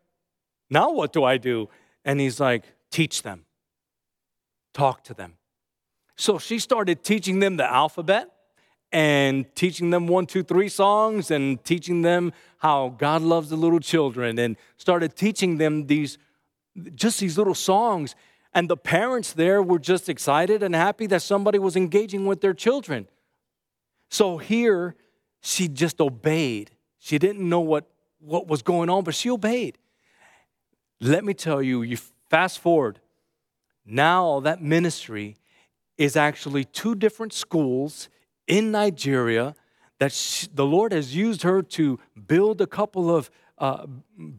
Now 0.69 0.91
what 0.91 1.11
do 1.11 1.23
I 1.23 1.37
do? 1.37 1.69
And 2.05 2.19
he's 2.19 2.39
like, 2.39 2.63
Teach 2.91 3.23
them, 3.23 3.45
talk 4.73 5.03
to 5.05 5.13
them. 5.13 5.38
So 6.19 6.37
she 6.37 6.59
started 6.59 7.01
teaching 7.01 7.39
them 7.39 7.55
the 7.55 7.63
alphabet 7.63 8.29
and 8.91 9.45
teaching 9.55 9.89
them 9.89 10.05
one, 10.05 10.25
two, 10.25 10.43
three 10.43 10.67
songs 10.67 11.31
and 11.31 11.63
teaching 11.63 12.01
them 12.01 12.33
how 12.57 12.93
God 12.97 13.21
loves 13.21 13.49
the 13.49 13.55
little 13.55 13.79
children 13.79 14.37
and 14.37 14.57
started 14.75 15.15
teaching 15.15 15.59
them 15.59 15.87
these 15.87 16.17
just 16.93 17.21
these 17.21 17.37
little 17.37 17.55
songs. 17.55 18.15
And 18.53 18.69
the 18.69 18.75
parents 18.75 19.31
there 19.31 19.63
were 19.63 19.79
just 19.79 20.09
excited 20.09 20.61
and 20.61 20.75
happy 20.75 21.07
that 21.07 21.21
somebody 21.21 21.57
was 21.57 21.77
engaging 21.77 22.25
with 22.25 22.41
their 22.41 22.53
children. 22.53 23.07
So 24.09 24.39
here, 24.39 24.97
she 25.39 25.69
just 25.69 26.01
obeyed. 26.01 26.71
She 26.97 27.17
didn't 27.17 27.47
know 27.47 27.61
what, 27.61 27.85
what 28.19 28.45
was 28.45 28.61
going 28.61 28.89
on, 28.89 29.05
but 29.05 29.15
she 29.15 29.29
obeyed. 29.29 29.77
Let 30.99 31.23
me 31.23 31.33
tell 31.33 31.61
you, 31.61 31.81
you 31.81 31.95
fast 32.29 32.59
forward, 32.59 32.99
now 33.85 34.41
that 34.41 34.61
ministry 34.61 35.37
is 35.99 36.15
actually 36.15 36.63
two 36.63 36.95
different 36.95 37.33
schools 37.33 38.09
in 38.47 38.71
Nigeria 38.71 39.53
that 39.99 40.11
she, 40.11 40.47
the 40.51 40.65
Lord 40.65 40.91
has 40.93 41.15
used 41.15 41.43
her 41.43 41.61
to 41.61 41.99
build 42.27 42.61
a 42.61 42.67
couple 42.67 43.15
of 43.15 43.29
uh, 43.59 43.85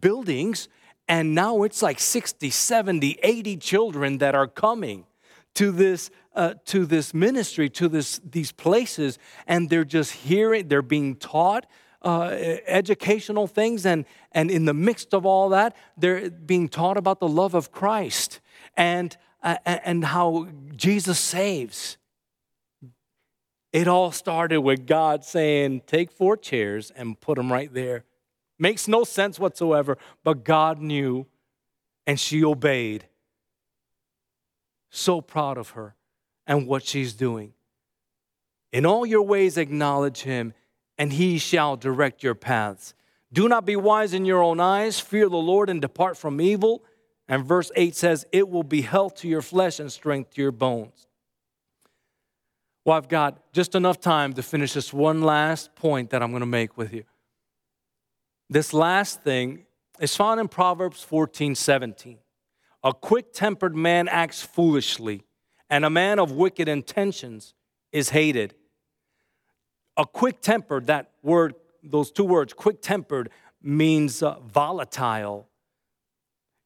buildings 0.00 0.68
and 1.10 1.34
now 1.34 1.64
it's 1.64 1.82
like 1.82 1.98
60, 1.98 2.50
70, 2.50 3.18
80 3.20 3.56
children 3.56 4.18
that 4.18 4.36
are 4.36 4.46
coming 4.46 5.06
to 5.54 5.72
this, 5.72 6.08
uh, 6.36 6.54
to 6.66 6.86
this 6.86 7.12
ministry, 7.12 7.68
to 7.70 7.88
this, 7.88 8.20
these 8.24 8.52
places, 8.52 9.18
and 9.48 9.68
they're 9.68 9.84
just 9.84 10.12
hearing, 10.12 10.68
they're 10.68 10.82
being 10.82 11.16
taught 11.16 11.66
uh, 12.02 12.28
educational 12.64 13.48
things, 13.48 13.84
and, 13.84 14.04
and 14.30 14.52
in 14.52 14.66
the 14.66 14.72
midst 14.72 15.12
of 15.12 15.26
all 15.26 15.48
that, 15.48 15.74
they're 15.96 16.30
being 16.30 16.68
taught 16.68 16.96
about 16.96 17.18
the 17.18 17.26
love 17.26 17.54
of 17.54 17.72
Christ. 17.72 18.40
And, 18.76 19.16
uh, 19.42 19.56
and 19.64 20.04
how 20.04 20.48
Jesus 20.76 21.18
saves. 21.18 21.96
It 23.72 23.86
all 23.86 24.10
started 24.12 24.60
with 24.60 24.86
God 24.86 25.24
saying, 25.24 25.82
Take 25.86 26.10
four 26.10 26.36
chairs 26.36 26.90
and 26.90 27.20
put 27.20 27.36
them 27.36 27.52
right 27.52 27.72
there 27.72 28.04
Makes 28.60 28.86
no 28.86 29.04
sense 29.04 29.40
whatsoever, 29.40 29.96
but 30.22 30.44
God 30.44 30.82
knew 30.82 31.26
and 32.06 32.20
she 32.20 32.44
obeyed. 32.44 33.06
So 34.90 35.22
proud 35.22 35.56
of 35.56 35.70
her 35.70 35.94
and 36.46 36.66
what 36.66 36.84
she's 36.84 37.14
doing. 37.14 37.54
In 38.70 38.84
all 38.84 39.06
your 39.06 39.22
ways, 39.22 39.56
acknowledge 39.56 40.22
him, 40.22 40.52
and 40.98 41.10
he 41.14 41.38
shall 41.38 41.78
direct 41.78 42.22
your 42.22 42.34
paths. 42.34 42.92
Do 43.32 43.48
not 43.48 43.64
be 43.64 43.76
wise 43.76 44.12
in 44.12 44.26
your 44.26 44.42
own 44.42 44.60
eyes. 44.60 45.00
Fear 45.00 45.30
the 45.30 45.38
Lord 45.38 45.70
and 45.70 45.80
depart 45.80 46.18
from 46.18 46.38
evil. 46.38 46.84
And 47.30 47.44
verse 47.44 47.70
8 47.76 47.94
says, 47.94 48.26
It 48.32 48.48
will 48.48 48.64
be 48.64 48.82
health 48.82 49.14
to 49.18 49.28
your 49.28 49.40
flesh 49.40 49.78
and 49.78 49.90
strength 49.90 50.34
to 50.34 50.42
your 50.42 50.50
bones. 50.50 51.06
Well, 52.84 52.96
I've 52.96 53.08
got 53.08 53.52
just 53.52 53.76
enough 53.76 54.00
time 54.00 54.32
to 54.32 54.42
finish 54.42 54.72
this 54.72 54.92
one 54.92 55.22
last 55.22 55.76
point 55.76 56.10
that 56.10 56.24
I'm 56.24 56.30
going 56.30 56.40
to 56.40 56.46
make 56.46 56.76
with 56.76 56.92
you. 56.92 57.04
This 58.48 58.74
last 58.74 59.22
thing 59.22 59.64
is 60.00 60.16
found 60.16 60.40
in 60.40 60.48
Proverbs 60.48 61.04
14 61.04 61.54
17. 61.54 62.18
A 62.82 62.92
quick 62.92 63.32
tempered 63.32 63.76
man 63.76 64.08
acts 64.08 64.42
foolishly, 64.42 65.22
and 65.68 65.84
a 65.84 65.90
man 65.90 66.18
of 66.18 66.32
wicked 66.32 66.66
intentions 66.66 67.54
is 67.92 68.08
hated. 68.08 68.54
A 69.96 70.04
quick 70.04 70.40
tempered, 70.40 70.88
that 70.88 71.12
word, 71.22 71.54
those 71.80 72.10
two 72.10 72.24
words, 72.24 72.54
quick 72.54 72.82
tempered, 72.82 73.30
means 73.62 74.20
uh, 74.20 74.40
volatile. 74.40 75.46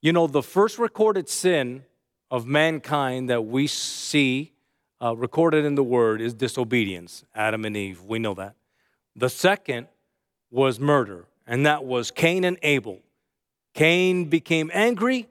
You 0.05 0.12
know, 0.12 0.27
the 0.27 0.43
first 0.43 0.79
recorded 0.79 1.31
sin 1.31 1.83
of 2.31 2.47
mankind 2.47 3.31
that 3.31 3.47
we 3.47 3.67
see 3.67 4.53
uh, 5.01 5.17
recorded 5.17 5.64
in 5.64 5.77
the 5.77 5.83
word 5.83 6.21
is 6.21 6.35
disobedience, 6.35 7.25
Adam 7.35 7.64
and 7.64 7.75
Eve. 7.75 8.03
We 8.03 8.19
know 8.19 8.35
that. 8.35 8.55
The 9.17 9.31
second 9.31 9.87
was 10.51 10.79
murder 10.79 11.25
and 11.47 11.64
that 11.64 11.87
was 11.87 12.11
Cain 12.11 12.45
and 12.45 12.59
Abel. 12.62 13.01
Cain 13.73 14.27
became 14.27 14.71
angry 14.75 15.27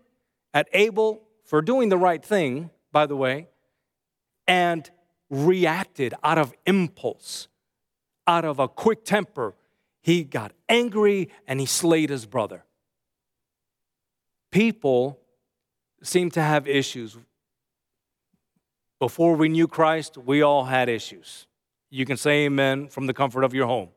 at 0.56 0.68
Abel 0.74 1.22
for 1.46 1.62
doing 1.62 1.90
the 1.90 1.98
right 1.98 2.26
thing, 2.26 2.72
by 2.92 3.06
the 3.06 3.16
way, 3.16 3.50
and 4.48 4.90
reacted 5.30 6.16
out 6.24 6.40
of 6.40 6.52
impulse, 6.66 7.48
out 8.26 8.44
of 8.44 8.58
a 8.58 8.68
quick 8.68 9.06
temper. 9.06 9.54
He 10.02 10.24
got 10.24 10.52
angry 10.68 11.30
and 11.48 11.60
he 11.60 11.68
slayed 11.68 12.10
his 12.10 12.26
brother. 12.26 12.64
People 14.54 15.20
seem 16.04 16.30
to 16.30 16.42
have 16.42 16.68
issues. 16.68 17.18
Before 19.00 19.36
we 19.36 19.50
knew 19.50 19.68
Christ, 19.68 20.16
we 20.16 20.44
all 20.44 20.66
had 20.66 20.90
issues. 20.90 21.48
You 21.90 22.06
can 22.06 22.18
say 22.18 22.46
amen 22.46 22.90
from 22.90 23.08
the 23.08 23.16
comfort 23.16 23.46
of 23.46 23.56
your 23.56 23.66
home. 23.66 23.90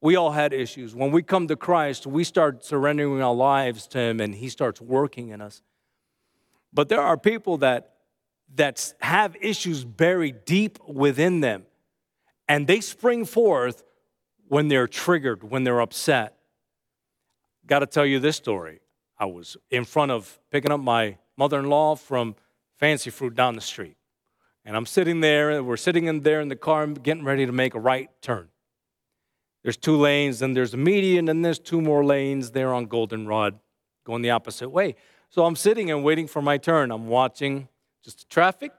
We 0.00 0.14
all 0.14 0.30
had 0.30 0.52
issues. 0.52 0.94
When 0.94 1.10
we 1.10 1.24
come 1.24 1.48
to 1.48 1.56
Christ, 1.56 2.06
we 2.06 2.22
start 2.22 2.64
surrendering 2.64 3.20
our 3.20 3.34
lives 3.34 3.88
to 3.88 3.98
Him 3.98 4.20
and 4.20 4.32
He 4.32 4.48
starts 4.48 4.80
working 4.80 5.30
in 5.30 5.40
us. 5.40 5.60
But 6.72 6.88
there 6.88 7.00
are 7.00 7.16
people 7.16 7.56
that, 7.58 7.94
that 8.54 8.94
have 9.00 9.34
issues 9.40 9.84
buried 9.84 10.44
deep 10.44 10.78
within 10.86 11.40
them, 11.40 11.64
and 12.48 12.68
they 12.68 12.80
spring 12.80 13.24
forth 13.24 13.82
when 14.46 14.68
they're 14.68 14.86
triggered, 14.86 15.50
when 15.50 15.64
they're 15.64 15.80
upset. 15.80 16.36
Got 17.66 17.80
to 17.80 17.86
tell 17.86 18.06
you 18.06 18.20
this 18.20 18.36
story. 18.36 18.82
I 19.18 19.26
was 19.26 19.56
in 19.70 19.84
front 19.84 20.12
of 20.12 20.38
picking 20.50 20.70
up 20.70 20.80
my 20.80 21.18
mother 21.36 21.58
in 21.58 21.66
law 21.66 21.96
from 21.96 22.34
Fancy 22.76 23.10
Fruit 23.10 23.34
down 23.34 23.54
the 23.54 23.60
street. 23.60 23.96
And 24.64 24.76
I'm 24.76 24.86
sitting 24.86 25.20
there, 25.20 25.50
and 25.50 25.66
we're 25.66 25.76
sitting 25.76 26.06
in 26.06 26.20
there 26.20 26.40
in 26.40 26.48
the 26.48 26.56
car, 26.56 26.86
getting 26.86 27.24
ready 27.24 27.46
to 27.46 27.52
make 27.52 27.74
a 27.74 27.80
right 27.80 28.10
turn. 28.20 28.48
There's 29.62 29.76
two 29.76 29.96
lanes, 29.96 30.40
then 30.40 30.54
there's 30.54 30.74
a 30.74 30.76
median, 30.76 31.28
and 31.28 31.44
there's 31.44 31.58
two 31.58 31.80
more 31.80 32.04
lanes 32.04 32.50
there 32.50 32.74
on 32.74 32.86
Goldenrod 32.86 33.58
going 34.04 34.22
the 34.22 34.30
opposite 34.30 34.68
way. 34.68 34.96
So 35.30 35.44
I'm 35.44 35.56
sitting 35.56 35.90
and 35.90 36.04
waiting 36.04 36.26
for 36.26 36.42
my 36.42 36.58
turn. 36.58 36.90
I'm 36.90 37.08
watching 37.08 37.68
just 38.04 38.20
the 38.20 38.24
traffic, 38.26 38.72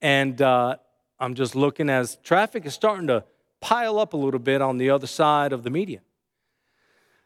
and 0.00 0.40
uh, 0.42 0.76
I'm 1.18 1.34
just 1.34 1.56
looking 1.56 1.88
as 1.88 2.16
traffic 2.22 2.66
is 2.66 2.74
starting 2.74 3.06
to 3.08 3.24
pile 3.60 3.98
up 3.98 4.12
a 4.12 4.16
little 4.16 4.40
bit 4.40 4.60
on 4.60 4.76
the 4.76 4.90
other 4.90 5.06
side 5.06 5.52
of 5.52 5.62
the 5.62 5.70
median. 5.70 6.02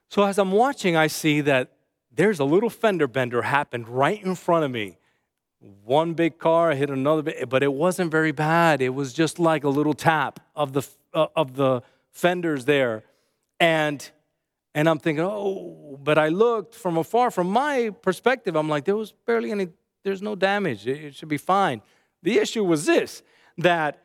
So 0.09 0.25
as 0.25 0.39
I'm 0.39 0.53
watching, 0.53 0.97
I 0.97 1.07
see 1.07 1.41
that 1.43 1.73
there's 2.21 2.39
a 2.39 2.45
little 2.45 2.69
fender 2.69 3.09
bender 3.09 3.41
happened 3.41 3.89
right 3.89 4.23
in 4.23 4.35
front 4.35 4.63
of 4.63 4.71
me. 4.71 4.99
One 5.83 6.13
big 6.13 6.39
car 6.39 6.73
hit 6.73 6.91
another, 6.91 7.47
but 7.49 7.63
it 7.63 7.73
wasn't 7.73 8.11
very 8.11 8.31
bad. 8.31 8.83
It 8.83 8.91
was 8.91 9.15
just 9.15 9.39
like 9.39 9.65
a 9.65 9.71
little 9.71 9.95
tap 9.95 10.39
of 10.55 10.75
the 10.75 10.87
uh, 11.15 11.29
of 11.35 11.57
the 11.57 11.81
fenders 12.11 12.67
there. 12.67 13.05
And 13.59 13.99
and 14.75 14.87
I'm 14.87 14.99
thinking, 14.99 15.25
oh, 15.25 15.99
but 16.03 16.19
I 16.19 16.29
looked 16.29 16.75
from 16.75 16.99
afar, 16.99 17.31
from 17.31 17.49
my 17.49 17.91
perspective, 18.03 18.55
I'm 18.55 18.69
like, 18.69 18.85
there 18.85 18.97
was 18.97 19.13
barely 19.27 19.51
any, 19.51 19.69
there's 20.05 20.21
no 20.21 20.37
damage. 20.37 20.87
It 20.87 21.15
should 21.15 21.29
be 21.29 21.39
fine. 21.39 21.81
The 22.23 22.39
issue 22.39 22.65
was 22.65 22.85
this 22.85 23.23
that 23.57 24.03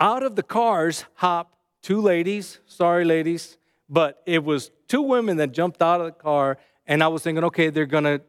out 0.00 0.22
of 0.22 0.36
the 0.36 0.42
cars 0.42 1.04
hop 1.16 1.54
two 1.82 2.00
ladies, 2.00 2.60
sorry, 2.64 3.04
ladies, 3.04 3.58
but 3.90 4.22
it 4.24 4.42
was 4.42 4.70
two 4.88 5.02
women 5.02 5.36
that 5.36 5.52
jumped 5.52 5.82
out 5.82 6.00
of 6.00 6.06
the 6.06 6.12
car, 6.12 6.56
and 6.86 7.02
I 7.02 7.08
was 7.08 7.22
thinking, 7.22 7.44
okay, 7.44 7.70
they're 7.70 7.86
gonna 7.86 8.20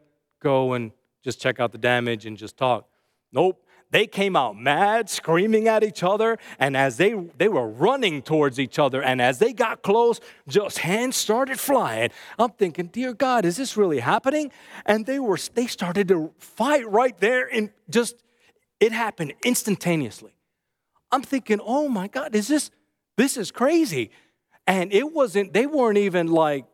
go 0.41 0.73
and 0.73 0.91
just 1.23 1.41
check 1.41 1.59
out 1.59 1.71
the 1.71 1.77
damage 1.77 2.25
and 2.25 2.37
just 2.37 2.57
talk. 2.57 2.87
Nope. 3.31 3.61
They 3.91 4.07
came 4.07 4.35
out 4.35 4.57
mad, 4.57 5.09
screaming 5.09 5.67
at 5.67 5.83
each 5.83 6.03
other, 6.03 6.37
and 6.59 6.75
as 6.75 6.97
they, 6.97 7.13
they 7.37 7.47
were 7.47 7.67
running 7.67 8.23
towards 8.23 8.59
each 8.59 8.79
other, 8.79 9.01
and 9.01 9.21
as 9.21 9.37
they 9.39 9.53
got 9.53 9.83
close, 9.83 10.19
just 10.47 10.79
hands 10.79 11.15
started 11.15 11.59
flying. 11.59 12.09
I'm 12.39 12.49
thinking, 12.49 12.87
dear 12.87 13.13
God, 13.13 13.45
is 13.45 13.57
this 13.57 13.77
really 13.77 13.99
happening? 13.99 14.51
And 14.85 15.05
they 15.05 15.19
were 15.19 15.37
they 15.53 15.67
started 15.67 16.07
to 16.09 16.31
fight 16.39 16.89
right 16.89 17.17
there, 17.19 17.47
and 17.53 17.69
just 17.89 18.15
it 18.79 18.91
happened 18.91 19.33
instantaneously. 19.43 20.35
I'm 21.11 21.21
thinking, 21.21 21.61
oh 21.63 21.87
my 21.87 22.07
God, 22.07 22.35
is 22.35 22.47
this 22.47 22.71
this 23.17 23.37
is 23.37 23.51
crazy? 23.51 24.11
And 24.67 24.91
it 24.91 25.13
wasn't, 25.13 25.53
they 25.53 25.67
weren't 25.67 25.97
even 25.97 26.27
like, 26.27 26.65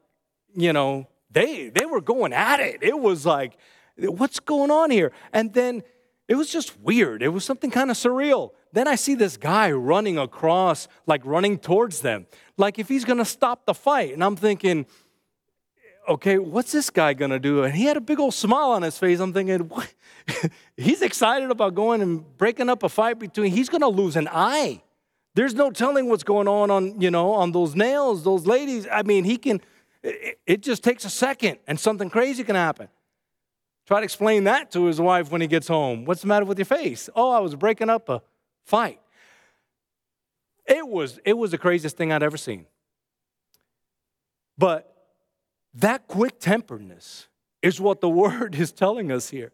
you 0.56 0.74
know, 0.74 1.08
they 1.32 1.70
they 1.70 1.86
were 1.86 2.02
going 2.02 2.34
at 2.34 2.60
it. 2.60 2.82
It 2.82 3.00
was 3.00 3.26
like, 3.26 3.58
what's 3.98 4.40
going 4.40 4.72
on 4.72 4.92
here? 4.92 5.12
And 5.34 5.54
then 5.54 5.84
it 6.28 6.36
was 6.36 6.50
just 6.50 6.80
weird. 6.80 7.22
It 7.22 7.30
was 7.30 7.44
something 7.44 7.72
kind 7.72 7.92
of 7.92 7.98
surreal. 7.98 8.52
Then 8.74 8.88
I 8.88 8.96
see 8.96 9.16
this 9.16 9.36
guy 9.36 9.72
running 9.72 10.18
across, 10.18 10.88
like 11.06 11.22
running 11.26 11.58
towards 11.58 12.02
them, 12.02 12.26
like 12.58 12.80
if 12.80 12.88
he's 12.88 13.06
gonna 13.06 13.26
stop 13.26 13.66
the 13.66 13.74
fight. 13.74 14.14
And 14.14 14.24
I'm 14.24 14.36
thinking, 14.36 14.86
okay, 16.08 16.38
what's 16.38 16.72
this 16.72 16.90
guy 16.90 17.14
gonna 17.14 17.40
do? 17.40 17.64
And 17.64 17.74
he 17.74 17.86
had 17.86 17.98
a 17.98 18.02
big 18.02 18.20
old 18.20 18.34
smile 18.34 18.72
on 18.72 18.82
his 18.82 18.98
face. 18.98 19.20
I'm 19.20 19.34
thinking, 19.34 19.68
what? 19.68 19.94
he's 20.78 21.02
excited 21.02 21.52
about 21.52 21.76
going 21.76 22.02
and 22.02 22.38
breaking 22.38 22.70
up 22.70 22.84
a 22.84 22.90
fight 22.90 23.20
between, 23.20 23.52
he's 23.52 23.70
gonna 23.70 23.90
lose 23.90 24.16
an 24.16 24.30
eye. 24.32 24.82
There's 25.34 25.54
no 25.54 25.72
telling 25.72 26.10
what's 26.10 26.24
going 26.24 26.48
on 26.48 26.70
on, 26.72 27.00
you 27.00 27.10
know, 27.10 27.32
on 27.32 27.52
those 27.52 27.76
nails, 27.76 28.24
those 28.24 28.46
ladies. 28.46 28.86
I 28.92 29.04
mean, 29.04 29.24
he 29.24 29.38
can, 29.38 29.62
it, 30.04 30.40
it 30.46 30.62
just 30.62 30.84
takes 30.84 31.06
a 31.06 31.10
second 31.10 31.60
and 31.68 31.80
something 31.80 32.10
crazy 32.10 32.44
can 32.44 32.56
happen. 32.56 32.88
Try 33.86 34.00
to 34.00 34.04
explain 34.04 34.46
that 34.46 34.72
to 34.72 34.86
his 34.86 35.02
wife 35.02 35.32
when 35.32 35.42
he 35.42 35.48
gets 35.48 35.68
home. 35.68 36.06
What's 36.06 36.22
the 36.22 36.28
matter 36.28 36.46
with 36.46 36.58
your 36.58 36.66
face? 36.66 37.10
Oh, 37.16 37.32
I 37.32 37.40
was 37.40 37.56
breaking 37.56 37.90
up 37.90 38.10
a 38.10 38.22
fight. 38.64 39.00
It 40.66 40.88
was, 40.88 41.20
it 41.26 41.34
was 41.34 41.52
the 41.52 41.58
craziest 41.58 41.98
thing 41.98 42.12
I'd 42.12 42.24
ever 42.24 42.38
seen. 42.38 42.66
But 44.58 44.96
that 45.74 46.08
quick 46.08 46.40
temperedness 46.40 47.28
is 47.62 47.82
what 47.82 48.02
the 48.02 48.10
word 48.24 48.56
is 48.56 48.72
telling 48.72 49.12
us 49.12 49.30
here. 49.30 49.52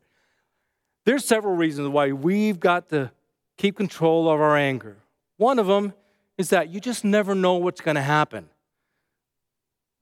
There's 1.06 1.24
several 1.24 1.56
reasons 1.56 1.90
why 1.90 2.12
we've 2.12 2.60
got 2.60 2.90
to 2.90 3.12
keep 3.58 3.78
control 3.78 4.30
of 4.30 4.42
our 4.42 4.58
anger. 4.58 4.98
One 5.38 5.58
of 5.58 5.68
them 5.68 5.94
is 6.38 6.50
that 6.50 6.70
you 6.70 6.80
just 6.80 7.04
never 7.04 7.34
know 7.34 7.56
what's 7.56 7.82
going 7.82 7.96
to 7.96 8.02
happen. 8.02 8.50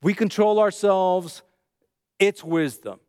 We 0.06 0.13
control 0.13 0.60
ourselves, 0.60 1.41
it's 2.20 2.44
wisdom. 2.44 3.00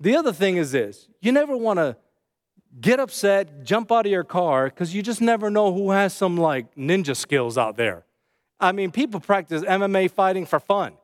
The 0.00 0.16
other 0.16 0.32
thing 0.32 0.56
is 0.56 0.72
this 0.72 1.06
you 1.20 1.30
never 1.30 1.56
want 1.56 1.78
to 1.78 1.96
get 2.80 2.98
upset, 2.98 3.62
jump 3.62 3.92
out 3.92 4.06
of 4.06 4.10
your 4.10 4.24
car, 4.24 4.64
because 4.64 4.92
you 4.92 5.04
just 5.04 5.20
never 5.20 5.50
know 5.50 5.72
who 5.72 5.92
has 5.92 6.12
some 6.12 6.36
like 6.36 6.74
ninja 6.74 7.14
skills 7.16 7.56
out 7.56 7.76
there. 7.76 8.06
I 8.58 8.72
mean, 8.72 8.90
people 8.90 9.20
practice 9.20 9.62
MMA 9.62 10.10
fighting 10.10 10.44
for 10.44 10.58
fun. 10.58 10.94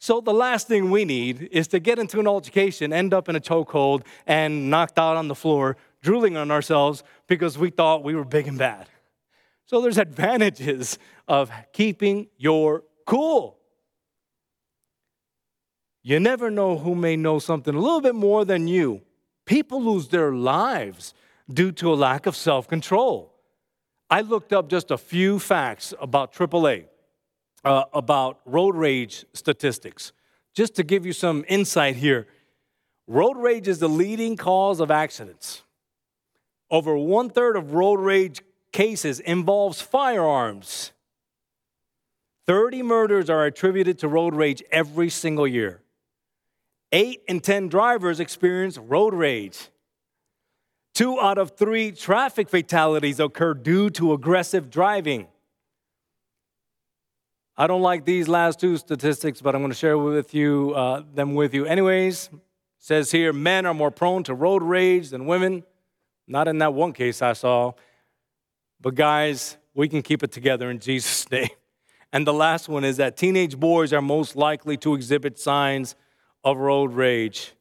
So 0.00 0.20
the 0.20 0.34
last 0.34 0.66
thing 0.66 0.90
we 0.90 1.04
need 1.04 1.48
is 1.52 1.68
to 1.68 1.78
get 1.78 2.00
into 2.00 2.18
an 2.18 2.26
altercation, 2.26 2.92
end 2.92 3.14
up 3.14 3.28
in 3.28 3.36
a 3.36 3.40
chokehold, 3.40 4.02
and 4.26 4.70
knocked 4.70 4.98
out 4.98 5.16
on 5.16 5.28
the 5.28 5.36
floor, 5.36 5.76
drooling 6.02 6.36
on 6.36 6.50
ourselves 6.50 7.04
because 7.28 7.56
we 7.56 7.70
thought 7.70 8.02
we 8.02 8.16
were 8.16 8.24
big 8.24 8.48
and 8.48 8.58
bad. 8.58 8.88
So 9.66 9.80
there's 9.80 9.98
advantages 9.98 10.98
of 11.28 11.48
keeping 11.72 12.26
your 12.38 12.82
cool. 13.06 13.59
You 16.10 16.18
never 16.18 16.50
know 16.50 16.76
who 16.76 16.96
may 16.96 17.14
know 17.14 17.38
something 17.38 17.72
a 17.72 17.78
little 17.78 18.00
bit 18.00 18.16
more 18.16 18.44
than 18.44 18.66
you. 18.66 19.02
People 19.46 19.80
lose 19.80 20.08
their 20.08 20.32
lives 20.32 21.14
due 21.48 21.70
to 21.70 21.92
a 21.92 21.94
lack 21.94 22.26
of 22.26 22.34
self 22.34 22.66
control. 22.66 23.32
I 24.10 24.22
looked 24.22 24.52
up 24.52 24.68
just 24.68 24.90
a 24.90 24.98
few 24.98 25.38
facts 25.38 25.94
about 26.00 26.32
AAA 26.32 26.86
uh, 27.64 27.84
about 27.94 28.40
road 28.44 28.74
rage 28.74 29.24
statistics. 29.34 30.10
Just 30.52 30.74
to 30.74 30.82
give 30.82 31.06
you 31.06 31.12
some 31.12 31.44
insight 31.46 31.94
here, 31.94 32.26
road 33.06 33.36
rage 33.36 33.68
is 33.68 33.78
the 33.78 33.88
leading 33.88 34.36
cause 34.36 34.80
of 34.80 34.90
accidents. 34.90 35.62
Over 36.72 36.96
one 36.96 37.30
third 37.30 37.54
of 37.54 37.72
road 37.72 38.00
rage 38.00 38.42
cases 38.72 39.20
involves 39.20 39.80
firearms. 39.80 40.90
30 42.48 42.82
murders 42.82 43.30
are 43.30 43.44
attributed 43.44 44.00
to 44.00 44.08
road 44.08 44.34
rage 44.34 44.60
every 44.72 45.08
single 45.08 45.46
year. 45.46 45.80
Eight 46.92 47.22
in 47.28 47.40
10 47.40 47.68
drivers 47.68 48.18
experience 48.20 48.76
road 48.76 49.14
rage. 49.14 49.68
Two 50.94 51.20
out 51.20 51.38
of 51.38 51.56
three 51.56 51.92
traffic 51.92 52.48
fatalities 52.48 53.20
occur 53.20 53.54
due 53.54 53.90
to 53.90 54.12
aggressive 54.12 54.70
driving. 54.70 55.28
I 57.56 57.66
don't 57.66 57.82
like 57.82 58.04
these 58.04 58.26
last 58.26 58.58
two 58.58 58.76
statistics, 58.76 59.40
but 59.40 59.54
I'm 59.54 59.60
going 59.60 59.70
to 59.70 59.76
share 59.76 59.98
with 59.98 60.34
you 60.34 60.72
uh, 60.74 61.02
them 61.14 61.34
with 61.34 61.54
you 61.54 61.66
anyways. 61.66 62.30
says 62.78 63.10
here, 63.12 63.32
men 63.32 63.66
are 63.66 63.74
more 63.74 63.90
prone 63.90 64.24
to 64.24 64.34
road 64.34 64.62
rage 64.62 65.10
than 65.10 65.26
women. 65.26 65.62
Not 66.26 66.48
in 66.48 66.58
that 66.58 66.74
one 66.74 66.92
case 66.92 67.22
I 67.22 67.34
saw. 67.34 67.72
But 68.80 68.94
guys, 68.94 69.58
we 69.74 69.88
can 69.88 70.02
keep 70.02 70.22
it 70.22 70.32
together 70.32 70.70
in 70.70 70.78
Jesus' 70.78 71.30
name. 71.30 71.50
And 72.12 72.26
the 72.26 72.32
last 72.32 72.68
one 72.68 72.82
is 72.82 72.96
that 72.96 73.16
teenage 73.16 73.56
boys 73.56 73.92
are 73.92 74.02
most 74.02 74.34
likely 74.34 74.76
to 74.78 74.94
exhibit 74.94 75.38
signs 75.38 75.94
of 76.44 76.58
road 76.58 76.92
rage. 76.92 77.52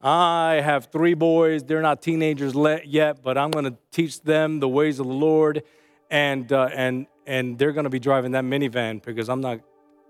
I 0.00 0.60
have 0.62 0.86
three 0.92 1.14
boys. 1.14 1.64
They're 1.64 1.82
not 1.82 2.02
teenagers 2.02 2.54
yet, 2.84 3.22
but 3.22 3.38
I'm 3.38 3.50
going 3.50 3.64
to 3.64 3.76
teach 3.90 4.20
them 4.22 4.60
the 4.60 4.68
ways 4.68 5.00
of 5.00 5.06
the 5.06 5.12
Lord. 5.12 5.62
And, 6.10 6.52
uh, 6.52 6.68
and 6.74 7.06
and 7.26 7.58
they're 7.58 7.72
going 7.72 7.84
to 7.84 7.90
be 7.90 7.98
driving 7.98 8.32
that 8.32 8.44
minivan 8.44 9.04
because 9.04 9.28
I'm 9.28 9.40
not, 9.40 9.60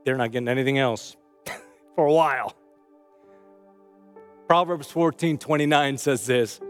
they're 0.04 0.18
not 0.18 0.30
getting 0.30 0.48
anything 0.48 0.78
else 0.78 1.16
for 1.96 2.06
a 2.06 2.12
while. 2.12 2.54
Proverbs 4.46 4.90
14 4.90 5.38
29 5.38 5.98
says 5.98 6.26
this 6.26 6.60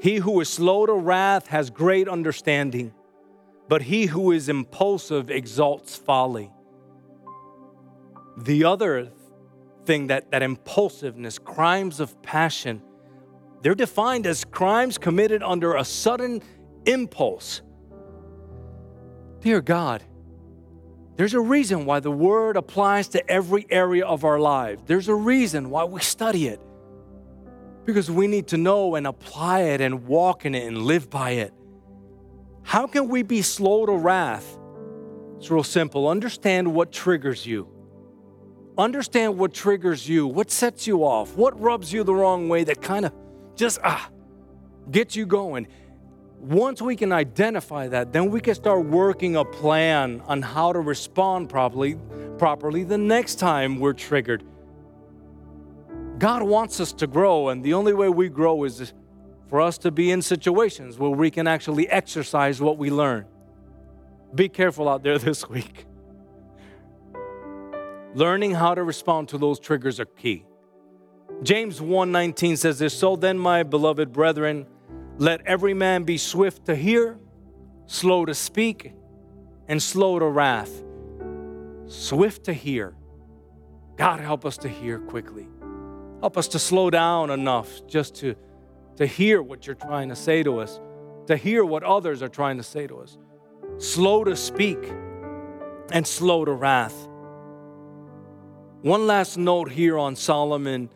He 0.00 0.16
who 0.16 0.40
is 0.40 0.48
slow 0.48 0.84
to 0.84 0.92
wrath 0.92 1.46
has 1.46 1.70
great 1.70 2.08
understanding, 2.08 2.92
but 3.68 3.82
he 3.82 4.06
who 4.06 4.32
is 4.32 4.48
impulsive 4.48 5.30
exalts 5.30 5.96
folly. 5.96 6.50
The 8.36 8.64
other 8.64 9.12
thing 9.86 10.08
that, 10.08 10.30
that 10.32 10.42
impulsiveness, 10.42 11.38
crimes 11.38 12.00
of 12.00 12.20
passion, 12.22 12.82
they're 13.62 13.74
defined 13.74 14.26
as 14.26 14.44
crimes 14.44 14.98
committed 14.98 15.42
under 15.42 15.74
a 15.74 15.84
sudden 15.84 16.42
impulse 16.84 17.62
Dear 19.46 19.60
God, 19.60 20.02
there's 21.14 21.34
a 21.34 21.40
reason 21.40 21.86
why 21.86 22.00
the 22.00 22.10
word 22.10 22.56
applies 22.56 23.06
to 23.10 23.30
every 23.30 23.64
area 23.70 24.04
of 24.04 24.24
our 24.24 24.40
lives. 24.40 24.82
There's 24.86 25.06
a 25.06 25.14
reason 25.14 25.70
why 25.70 25.84
we 25.84 26.00
study 26.00 26.48
it. 26.48 26.60
Because 27.84 28.10
we 28.10 28.26
need 28.26 28.48
to 28.48 28.56
know 28.56 28.96
and 28.96 29.06
apply 29.06 29.60
it 29.60 29.80
and 29.80 30.04
walk 30.08 30.44
in 30.44 30.56
it 30.56 30.66
and 30.66 30.82
live 30.82 31.08
by 31.08 31.30
it. 31.30 31.54
How 32.64 32.88
can 32.88 33.08
we 33.08 33.22
be 33.22 33.40
slow 33.40 33.86
to 33.86 33.92
wrath? 33.92 34.58
It's 35.36 35.48
real 35.48 35.62
simple. 35.62 36.08
Understand 36.08 36.74
what 36.74 36.90
triggers 36.90 37.46
you. 37.46 37.68
Understand 38.78 39.38
what 39.38 39.54
triggers 39.54 40.08
you, 40.08 40.26
what 40.26 40.50
sets 40.50 40.86
you 40.86 41.04
off, 41.04 41.36
what 41.36 41.58
rubs 41.60 41.92
you 41.92 42.04
the 42.04 42.14
wrong 42.14 42.48
way 42.48 42.64
that 42.64 42.82
kind 42.82 43.06
of 43.06 43.12
just 43.54 43.78
ah 43.82 44.10
gets 44.90 45.16
you 45.16 45.26
going 45.26 45.66
once 46.40 46.82
we 46.82 46.96
can 46.96 47.12
identify 47.12 47.88
that, 47.88 48.12
then 48.12 48.30
we 48.30 48.40
can 48.40 48.54
start 48.54 48.84
working 48.86 49.36
a 49.36 49.44
plan 49.44 50.22
on 50.26 50.42
how 50.42 50.72
to 50.72 50.80
respond 50.80 51.48
properly, 51.48 51.98
properly 52.38 52.84
the 52.84 52.98
next 52.98 53.36
time 53.36 53.80
we're 53.80 53.92
triggered. 53.92 54.44
God 56.18 56.42
wants 56.42 56.78
us 56.80 56.92
to 56.94 57.06
grow, 57.06 57.48
and 57.48 57.64
the 57.64 57.74
only 57.74 57.92
way 57.92 58.08
we 58.08 58.28
grow 58.28 58.64
is 58.64 58.92
for 59.48 59.60
us 59.60 59.78
to 59.78 59.90
be 59.90 60.10
in 60.10 60.22
situations 60.22 60.98
where 60.98 61.10
we 61.10 61.30
can 61.30 61.46
actually 61.46 61.88
exercise 61.88 62.60
what 62.60 62.78
we 62.78 62.90
learn. 62.90 63.24
Be 64.34 64.48
careful 64.48 64.88
out 64.88 65.02
there 65.02 65.18
this 65.28 65.48
week. 65.48 65.86
Learning 68.16 68.52
how 68.52 68.74
to 68.74 68.82
respond 68.82 69.28
to 69.28 69.36
those 69.36 69.60
triggers 69.60 70.00
are 70.00 70.06
key. 70.06 70.46
James 71.42 71.82
1:19 71.82 72.56
says 72.56 72.78
this, 72.78 72.94
"So 72.94 73.14
then 73.14 73.38
my 73.38 73.62
beloved 73.62 74.10
brethren, 74.10 74.66
let 75.18 75.46
every 75.46 75.74
man 75.74 76.04
be 76.04 76.16
swift 76.16 76.64
to 76.64 76.74
hear, 76.74 77.18
slow 77.84 78.24
to 78.24 78.32
speak, 78.32 78.94
and 79.68 79.82
slow 79.82 80.18
to 80.18 80.26
wrath. 80.26 80.82
Swift 81.84 82.44
to 82.44 82.54
hear. 82.54 82.94
God, 83.96 84.20
help 84.20 84.46
us 84.46 84.56
to 84.58 84.68
hear 84.68 84.98
quickly. 84.98 85.46
Help 86.20 86.38
us 86.38 86.48
to 86.48 86.58
slow 86.58 86.88
down 86.88 87.28
enough 87.28 87.86
just 87.86 88.14
to, 88.16 88.34
to 88.96 89.04
hear 89.04 89.42
what 89.42 89.66
you're 89.66 89.76
trying 89.76 90.08
to 90.08 90.16
say 90.16 90.42
to 90.42 90.58
us, 90.58 90.80
to 91.26 91.36
hear 91.36 91.66
what 91.66 91.82
others 91.82 92.22
are 92.22 92.28
trying 92.28 92.56
to 92.56 92.62
say 92.62 92.86
to 92.86 92.96
us. 92.96 93.18
Slow 93.76 94.24
to 94.24 94.36
speak 94.36 94.90
and 95.92 96.06
slow 96.06 96.46
to 96.46 96.52
wrath. 96.52 97.08
One 98.86 99.08
last 99.08 99.36
note 99.36 99.72
here 99.72 99.98
on 99.98 100.14
Solomon 100.14 100.90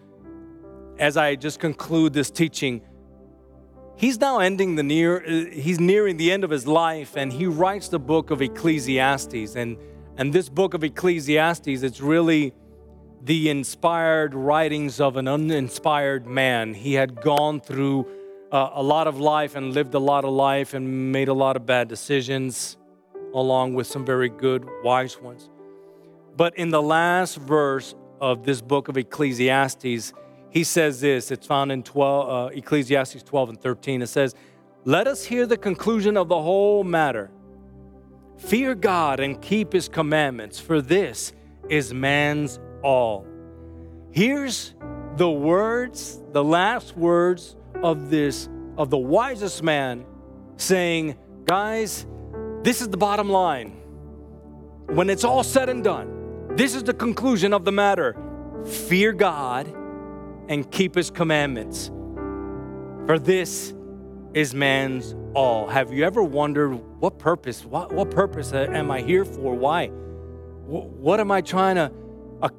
as 1.00 1.16
I 1.16 1.34
just 1.34 1.58
conclude 1.58 2.12
this 2.12 2.30
teaching. 2.30 2.82
He's 3.96 4.20
now 4.20 4.38
ending 4.38 4.76
the 4.76 4.84
near 4.84 5.18
he's 5.50 5.80
nearing 5.80 6.16
the 6.16 6.30
end 6.30 6.44
of 6.44 6.50
his 6.50 6.68
life 6.68 7.16
and 7.16 7.32
he 7.32 7.46
writes 7.46 7.88
the 7.88 7.98
book 7.98 8.30
of 8.30 8.42
ecclesiastes. 8.42 9.56
And 9.56 9.76
and 10.16 10.32
this 10.32 10.48
book 10.48 10.74
of 10.74 10.84
ecclesiastes 10.84 11.82
it's 11.82 12.00
really 12.00 12.54
the 13.24 13.50
inspired 13.50 14.36
writings 14.36 15.00
of 15.00 15.16
an 15.16 15.26
uninspired 15.26 16.28
man. 16.28 16.74
He 16.74 16.92
had 16.92 17.20
gone 17.20 17.60
through 17.60 18.06
uh, 18.52 18.70
a 18.72 18.82
lot 18.84 19.08
of 19.08 19.18
life 19.18 19.56
and 19.56 19.74
lived 19.74 19.94
a 19.94 19.98
lot 19.98 20.24
of 20.24 20.30
life 20.30 20.74
and 20.74 21.10
made 21.10 21.26
a 21.26 21.34
lot 21.34 21.56
of 21.56 21.66
bad 21.66 21.88
decisions 21.88 22.76
along 23.34 23.74
with 23.74 23.88
some 23.88 24.06
very 24.06 24.28
good 24.28 24.64
wise 24.84 25.20
ones 25.20 25.49
but 26.36 26.56
in 26.56 26.70
the 26.70 26.82
last 26.82 27.36
verse 27.36 27.94
of 28.20 28.44
this 28.44 28.60
book 28.60 28.88
of 28.88 28.96
ecclesiastes 28.96 30.12
he 30.50 30.64
says 30.64 31.00
this 31.00 31.30
it's 31.30 31.46
found 31.46 31.72
in 31.72 31.82
12, 31.82 32.28
uh, 32.28 32.56
Ecclesiastes 32.56 33.22
12 33.22 33.48
and 33.50 33.60
13. 33.60 34.02
It 34.02 34.08
says, 34.08 34.34
Let 34.84 35.06
us 35.06 35.24
hear 35.24 35.46
the 35.46 35.56
conclusion 35.56 36.16
of 36.16 36.28
the 36.28 36.40
whole 36.40 36.84
matter. 36.84 37.30
Fear 38.36 38.74
God 38.74 39.20
and 39.20 39.40
keep 39.40 39.72
his 39.72 39.88
commandments, 39.88 40.58
for 40.58 40.82
this 40.82 41.32
is 41.68 41.94
man's 41.94 42.58
all. 42.82 43.26
Here's 44.10 44.74
the 45.16 45.30
words, 45.30 46.20
the 46.32 46.42
last 46.42 46.96
words 46.96 47.54
of 47.82 48.10
this, 48.10 48.48
of 48.76 48.90
the 48.90 48.98
wisest 48.98 49.62
man 49.62 50.04
saying, 50.56 51.16
Guys, 51.44 52.06
this 52.62 52.80
is 52.80 52.88
the 52.88 52.96
bottom 52.96 53.30
line. 53.30 53.76
When 54.86 55.08
it's 55.08 55.22
all 55.22 55.44
said 55.44 55.68
and 55.68 55.84
done, 55.84 56.19
this 56.60 56.74
is 56.74 56.84
the 56.84 56.92
conclusion 56.92 57.54
of 57.54 57.64
the 57.64 57.72
matter 57.72 58.14
fear 58.66 59.12
God 59.12 59.66
and 60.48 60.70
keep 60.70 60.94
his 60.94 61.10
commandments. 61.10 61.90
For 63.06 63.18
this 63.18 63.72
is 64.34 64.52
man's 64.52 65.14
all. 65.32 65.68
Have 65.68 65.90
you 65.90 66.04
ever 66.04 66.22
wondered 66.22 66.74
what 67.00 67.18
purpose? 67.18 67.64
What, 67.64 67.94
what 67.94 68.10
purpose 68.10 68.52
am 68.52 68.90
I 68.90 69.00
here 69.00 69.24
for? 69.24 69.54
Why? 69.54 69.86
What 69.86 71.18
am 71.18 71.30
I 71.30 71.40
trying 71.40 71.76
to, 71.76 71.90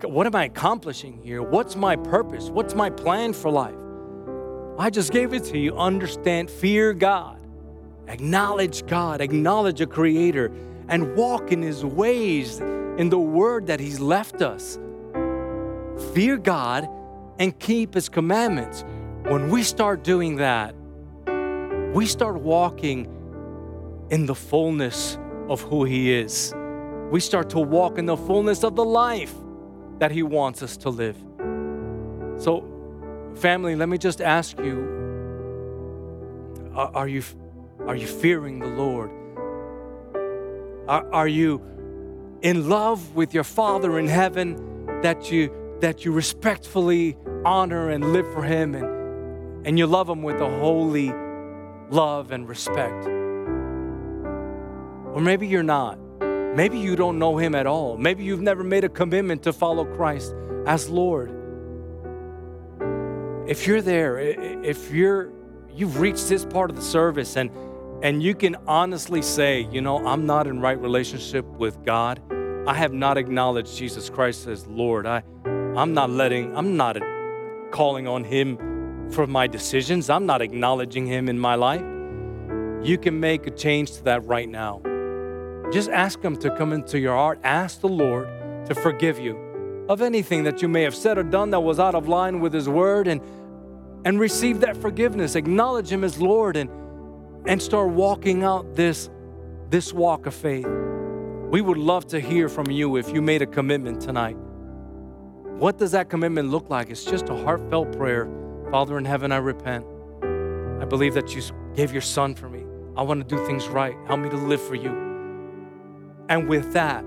what 0.08 0.26
am 0.26 0.34
I 0.36 0.46
accomplishing 0.46 1.22
here? 1.22 1.44
What's 1.44 1.76
my 1.76 1.96
purpose? 1.96 2.50
What's 2.50 2.74
my 2.74 2.90
plan 2.90 3.34
for 3.34 3.52
life? 3.52 3.76
I 4.80 4.90
just 4.90 5.12
gave 5.12 5.32
it 5.34 5.44
to 5.46 5.60
you. 5.60 5.78
Understand, 5.78 6.50
fear 6.50 6.94
God, 6.94 7.40
acknowledge 8.08 8.84
God, 8.88 9.22
acknowledge 9.22 9.80
a 9.80 9.86
creator, 9.86 10.52
and 10.92 11.16
walk 11.16 11.52
in 11.52 11.62
his 11.62 11.84
ways 11.84 12.60
in 12.60 13.10
the 13.10 13.20
word 13.20 13.66
that 13.68 13.80
he's 13.80 14.00
left 14.00 14.42
us. 14.42 14.78
Fear 16.14 16.38
God 16.38 16.88
and 17.40 17.58
keep 17.58 17.96
his 17.96 18.10
commandments. 18.10 18.84
When 19.24 19.50
we 19.50 19.64
start 19.64 20.04
doing 20.04 20.36
that, 20.36 20.76
we 21.94 22.06
start 22.06 22.40
walking 22.40 23.08
in 24.12 24.26
the 24.26 24.36
fullness 24.36 25.18
of 25.50 25.62
who 25.62 25.84
He 25.84 26.14
is. 26.14 26.54
We 27.12 27.20
start 27.20 27.50
to 27.52 27.60
walk 27.60 27.98
in 27.98 28.06
the 28.06 28.18
fullness 28.18 28.64
of 28.64 28.76
the 28.76 28.86
life 28.86 29.34
that 30.00 30.12
He 30.12 30.24
wants 30.24 30.62
us 30.62 30.78
to 30.78 30.90
live. 30.90 31.18
So, 32.38 32.66
family, 33.36 33.76
let 33.76 33.90
me 33.90 33.98
just 33.98 34.22
ask 34.22 34.58
you 34.60 35.00
are, 36.74 37.08
you, 37.08 37.24
are 37.86 37.96
you 37.96 38.08
fearing 38.08 38.60
the 38.60 38.68
Lord? 38.68 39.12
Are, 40.88 41.12
are 41.14 41.28
you 41.28 41.62
in 42.42 42.70
love 42.70 43.16
with 43.16 43.34
your 43.34 43.44
Father 43.44 44.00
in 44.00 44.08
heaven 44.08 45.02
that 45.02 45.32
you, 45.32 45.52
that 45.82 46.06
you 46.06 46.12
respectfully 46.12 47.18
honor 47.46 47.90
and 47.90 48.14
live 48.14 48.32
for 48.34 48.44
Him 48.44 48.76
and, 48.76 49.68
and 49.68 49.78
you 49.78 49.88
love 49.88 50.10
Him 50.10 50.24
with 50.24 50.42
a 50.42 50.50
holy 50.60 51.12
love 51.90 52.32
and 52.32 52.48
respect. 52.48 53.06
Or 55.14 55.20
maybe 55.20 55.48
you're 55.48 55.64
not. 55.64 56.00
Maybe 56.56 56.80
you 56.80 56.96
don't 56.96 57.20
know 57.20 57.38
Him 57.38 57.54
at 57.56 57.68
all. 57.68 57.98
Maybe 57.98 58.24
you've 58.24 58.42
never 58.42 58.64
made 58.64 58.84
a 58.84 58.90
commitment 58.90 59.44
to 59.44 59.54
follow 59.54 59.86
Christ 59.86 60.34
as 60.66 60.90
Lord. 60.90 61.38
If 63.48 63.68
you're 63.68 63.82
there, 63.82 64.20
if 64.20 64.92
you're 64.92 65.32
you've 65.74 66.00
reached 66.00 66.28
this 66.30 66.46
part 66.46 66.70
of 66.70 66.76
the 66.76 66.82
service 66.82 67.38
and 67.38 67.50
and 68.04 68.22
you 68.22 68.36
can 68.36 68.56
honestly 68.68 69.22
say, 69.22 69.68
you 69.72 69.82
know, 69.82 70.06
I'm 70.06 70.26
not 70.26 70.48
in 70.48 70.60
right 70.60 70.80
relationship 70.80 71.46
with 71.46 71.84
God. 71.86 72.22
I 72.68 72.74
have 72.74 72.94
not 72.94 73.18
acknowledged 73.18 73.78
Jesus 73.78 74.10
Christ 74.10 74.48
as 74.48 74.68
Lord. 74.68 75.06
I 75.06 75.24
I'm 75.46 75.94
not 75.94 76.10
letting 76.10 76.56
I'm 76.56 76.76
not 76.76 76.98
calling 77.72 78.08
on 78.08 78.24
him 78.24 78.58
for 79.12 79.28
my 79.28 79.48
decisions. 79.48 80.10
I'm 80.10 80.26
not 80.26 80.42
acknowledging 80.42 81.06
Him 81.06 81.30
in 81.30 81.38
my 81.38 81.56
life. 81.56 81.82
You 82.84 82.98
can 82.98 83.20
make 83.20 83.46
a 83.46 83.52
change 83.52 83.92
to 83.94 84.04
that 84.06 84.26
right 84.26 84.50
now. 84.50 84.82
Just 85.72 85.90
ask 85.90 86.22
Him 86.22 86.36
to 86.38 86.56
come 86.58 86.74
into 86.74 87.00
your 87.00 87.16
heart. 87.16 87.40
Ask 87.44 87.82
the 87.82 87.90
Lord 87.90 88.28
to 88.68 88.76
forgive 88.76 89.20
you 89.20 89.38
of 89.90 90.02
anything 90.02 90.44
that 90.44 90.62
you 90.62 90.68
may 90.68 90.84
have 90.84 90.96
said 90.96 91.18
or 91.18 91.24
done 91.24 91.52
that 91.52 91.60
was 91.60 91.80
out 91.80 91.96
of 91.96 92.08
line 92.08 92.40
with 92.40 92.54
His 92.54 92.70
Word 92.70 93.08
and, 93.08 93.22
and 94.06 94.20
receive 94.20 94.62
that 94.62 94.78
forgiveness. 94.78 95.36
Acknowledge 95.36 95.90
Him 95.90 96.04
as 96.04 96.20
Lord 96.20 96.58
and, 96.58 96.70
and 97.46 97.62
start 97.62 97.90
walking 97.90 98.44
out 98.44 98.76
this, 98.76 99.10
this 99.70 99.94
walk 99.94 100.26
of 100.26 100.34
faith. 100.34 100.68
We 101.50 101.62
would 101.62 101.78
love 101.78 102.08
to 102.08 102.20
hear 102.20 102.50
from 102.50 102.72
you 102.72 102.96
if 102.96 103.14
you 103.14 103.22
made 103.22 103.42
a 103.42 103.48
commitment 103.48 104.02
tonight. 104.02 104.38
What 105.58 105.78
does 105.78 105.92
that 105.92 106.10
commitment 106.10 106.50
look 106.50 106.70
like? 106.70 106.90
It's 106.90 107.04
just 107.04 107.30
a 107.30 107.36
heartfelt 107.36 107.98
prayer 107.98 108.30
Father 108.72 108.98
in 108.98 109.04
heaven, 109.04 109.34
I 109.34 109.38
repent. 109.38 109.86
I 110.82 110.86
believe 110.86 111.14
that 111.16 111.36
you 111.36 111.42
gave 111.76 111.92
your 111.92 112.02
son 112.02 112.36
for 112.36 112.48
me. 112.48 112.64
I 112.96 113.02
want 113.02 113.28
to 113.28 113.36
do 113.36 113.46
things 113.46 113.68
right. 113.68 113.98
Help 114.08 114.22
me 114.22 114.30
to 114.30 114.38
live 114.38 114.62
for 114.62 114.76
you. 114.76 114.92
And 116.30 116.48
with 116.48 116.72
that 116.72 117.04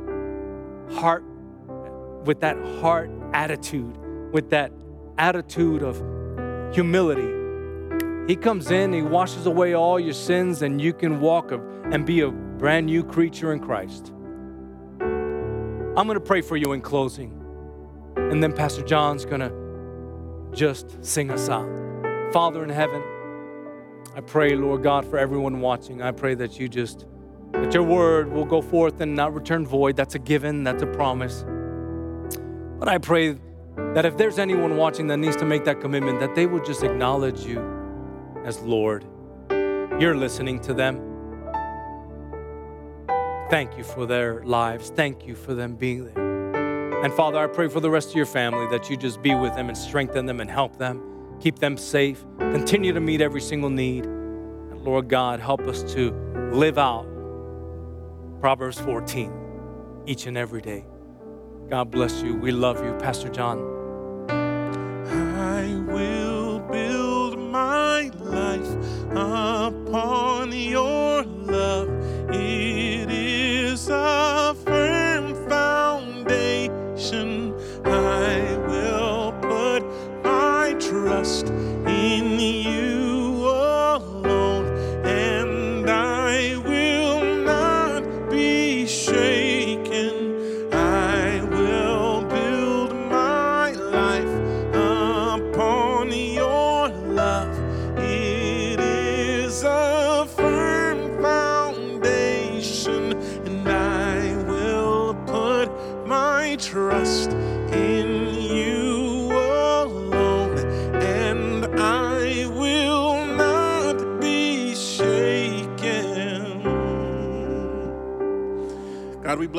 heart, 0.92 1.25
with 2.27 2.40
that 2.40 2.59
heart 2.83 3.11
attitude, 3.33 3.97
with 4.31 4.51
that 4.51 4.73
attitude 5.16 5.83
of 5.83 5.97
humility, 6.75 7.33
he 8.26 8.37
comes 8.37 8.70
in, 8.70 8.92
he 8.92 9.02
washes 9.02 9.44
away 9.44 9.74
all 9.74 10.00
your 10.00 10.14
sins, 10.14 10.62
and 10.62 10.80
you 10.80 10.94
can 10.94 11.20
walk 11.20 11.52
and 11.52 12.06
be 12.06 12.22
a 12.22 12.30
brand 12.30 12.87
new 12.87 13.04
creature 13.04 13.52
in 13.52 13.60
Christ. 13.60 14.12
I'm 14.98 16.06
going 16.06 16.14
to 16.14 16.20
pray 16.20 16.40
for 16.40 16.56
you 16.56 16.72
in 16.72 16.80
closing. 16.80 17.40
And 18.16 18.42
then 18.42 18.52
Pastor 18.52 18.82
John's 18.82 19.26
going 19.26 19.40
to 19.40 20.56
just 20.56 21.04
sing 21.04 21.30
us 21.30 21.50
out. 21.50 21.68
Father 22.32 22.64
in 22.64 22.70
heaven, 22.70 23.02
I 24.16 24.20
pray, 24.20 24.56
Lord 24.56 24.82
God, 24.82 25.04
for 25.04 25.18
everyone 25.18 25.60
watching. 25.60 26.00
I 26.00 26.10
pray 26.10 26.34
that 26.37 26.58
you 26.58 26.68
just, 26.68 27.04
that 27.52 27.74
your 27.74 27.82
word 27.82 28.32
will 28.32 28.46
go 28.46 28.62
forth 28.62 29.02
and 29.02 29.14
not 29.14 29.34
return 29.34 29.66
void. 29.66 29.96
That's 29.96 30.14
a 30.14 30.18
given, 30.18 30.64
that's 30.64 30.82
a 30.82 30.87
promise. 30.87 31.44
But 32.78 32.88
I 32.88 32.96
pray 32.98 33.37
that 33.76 34.06
if 34.06 34.16
there's 34.16 34.38
anyone 34.38 34.78
watching 34.78 35.08
that 35.08 35.18
needs 35.18 35.37
to 35.37 35.44
make 35.44 35.64
that 35.64 35.80
commitment, 35.80 36.20
that 36.20 36.34
they 36.34 36.46
will 36.46 36.64
just 36.64 36.82
acknowledge 36.82 37.40
you 37.44 37.73
as 38.44 38.61
Lord. 38.61 39.04
You're 39.50 40.16
listening 40.16 40.61
to 40.61 40.74
them. 40.74 41.00
Thank 43.50 43.76
you 43.76 43.85
for 43.85 44.07
their 44.07 44.42
lives. 44.44 44.90
Thank 44.90 45.26
you 45.26 45.35
for 45.35 45.54
them 45.54 45.76
being 45.76 46.07
there. 46.07 47.04
And 47.04 47.12
Father, 47.12 47.38
I 47.38 47.46
pray 47.46 47.68
for 47.68 47.80
the 47.80 47.90
rest 47.90 48.11
of 48.11 48.16
your 48.16 48.26
family 48.26 48.66
that 48.68 48.88
you 48.88 48.96
just 48.96 49.22
be 49.22 49.35
with 49.35 49.54
them 49.54 49.68
and 49.68 49.76
strengthen 49.76 50.26
them 50.26 50.40
and 50.40 50.50
help 50.50 50.76
them, 50.78 51.37
keep 51.40 51.59
them 51.59 51.76
safe, 51.76 52.24
continue 52.38 52.92
to 52.92 53.00
meet 53.00 53.20
every 53.20 53.40
single 53.40 53.70
need. 53.70 54.07
And 54.07 54.80
Lord 54.80 55.09
God, 55.09 55.40
help 55.40 55.61
us 55.62 55.83
to 55.94 56.12
live 56.52 56.78
out 56.78 57.07
Proverbs 58.40 58.78
14 58.80 59.33
each 60.07 60.26
and 60.26 60.37
every 60.37 60.62
day. 60.62 60.87
God 61.68 61.90
bless 61.90 62.22
you. 62.22 62.35
We 62.37 62.52
love 62.52 62.85
you, 62.85 62.94
Pastor 62.94 63.28
John. 63.28 63.73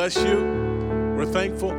Bless 0.06 0.24
you. 0.24 0.38
We're 1.18 1.26
thankful. 1.26 1.72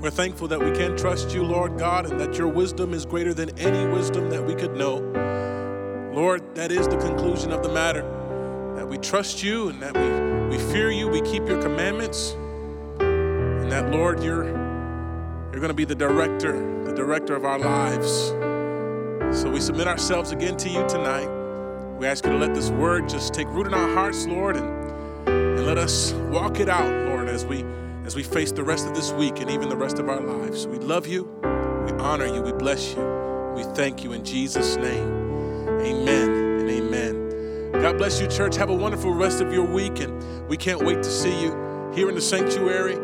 We're 0.00 0.08
thankful 0.08 0.48
that 0.48 0.58
we 0.58 0.70
can 0.70 0.96
trust 0.96 1.34
you, 1.34 1.42
Lord 1.44 1.78
God, 1.78 2.10
and 2.10 2.18
that 2.18 2.38
your 2.38 2.48
wisdom 2.48 2.94
is 2.94 3.04
greater 3.04 3.34
than 3.34 3.58
any 3.58 3.86
wisdom 3.92 4.30
that 4.30 4.42
we 4.42 4.54
could 4.54 4.74
know. 4.74 5.00
Lord, 6.14 6.54
that 6.54 6.72
is 6.72 6.88
the 6.88 6.96
conclusion 6.96 7.52
of 7.52 7.62
the 7.62 7.68
matter. 7.68 8.00
That 8.76 8.88
we 8.88 8.96
trust 8.96 9.42
you 9.42 9.68
and 9.68 9.82
that 9.82 9.94
we, 9.94 10.56
we 10.56 10.72
fear 10.72 10.90
you, 10.90 11.06
we 11.06 11.20
keep 11.20 11.46
your 11.46 11.60
commandments, 11.60 12.32
and 13.00 13.70
that, 13.70 13.90
Lord, 13.90 14.22
you're, 14.22 14.44
you're 14.44 15.60
going 15.60 15.68
to 15.68 15.74
be 15.74 15.84
the 15.84 15.94
director, 15.94 16.54
the 16.84 16.94
director 16.94 17.36
of 17.36 17.44
our 17.44 17.58
lives. 17.58 18.28
So 19.38 19.50
we 19.50 19.60
submit 19.60 19.86
ourselves 19.86 20.32
again 20.32 20.56
to 20.56 20.70
you 20.70 20.88
tonight. 20.88 21.28
We 21.98 22.06
ask 22.06 22.24
you 22.24 22.32
to 22.32 22.38
let 22.38 22.54
this 22.54 22.70
word 22.70 23.06
just 23.06 23.34
take 23.34 23.48
root 23.48 23.66
in 23.66 23.74
our 23.74 23.92
hearts, 23.92 24.26
Lord, 24.26 24.56
and, 24.56 25.28
and 25.28 25.66
let 25.66 25.76
us 25.76 26.14
walk 26.30 26.58
it 26.58 26.70
out, 26.70 27.03
Lord, 27.24 27.34
as 27.34 27.46
we 27.46 27.64
as 28.04 28.14
we 28.14 28.22
face 28.22 28.52
the 28.52 28.62
rest 28.62 28.86
of 28.86 28.94
this 28.94 29.12
week 29.12 29.40
and 29.40 29.50
even 29.50 29.70
the 29.70 29.76
rest 29.76 29.98
of 29.98 30.10
our 30.10 30.20
lives. 30.20 30.66
We 30.66 30.78
love 30.78 31.06
you. 31.06 31.24
We 31.86 31.92
honor 31.92 32.26
you. 32.26 32.42
We 32.42 32.52
bless 32.52 32.94
you. 32.94 33.02
We 33.56 33.62
thank 33.74 34.04
you 34.04 34.12
in 34.12 34.24
Jesus' 34.24 34.76
name. 34.76 35.08
Amen 35.80 36.30
and 36.30 36.68
amen. 36.70 37.72
God 37.80 37.96
bless 37.96 38.20
you, 38.20 38.28
church. 38.28 38.56
Have 38.56 38.68
a 38.68 38.74
wonderful 38.74 39.12
rest 39.12 39.40
of 39.40 39.54
your 39.54 39.64
week, 39.64 40.00
and 40.00 40.48
we 40.48 40.58
can't 40.58 40.84
wait 40.84 41.02
to 41.02 41.10
see 41.10 41.40
you 41.40 41.50
here 41.94 42.10
in 42.10 42.14
the 42.14 42.20
sanctuary 42.20 42.96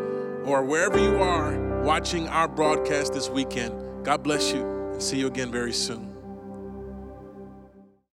or 0.45 0.63
wherever 0.63 0.99
you 0.99 1.17
are 1.17 1.81
watching 1.81 2.27
our 2.27 2.47
broadcast 2.47 3.13
this 3.13 3.27
weekend. 3.27 4.05
God 4.05 4.21
bless 4.21 4.53
you 4.53 4.61
and 4.91 5.01
see 5.01 5.17
you 5.17 5.25
again 5.25 5.51
very 5.51 5.73
soon. 5.73 6.10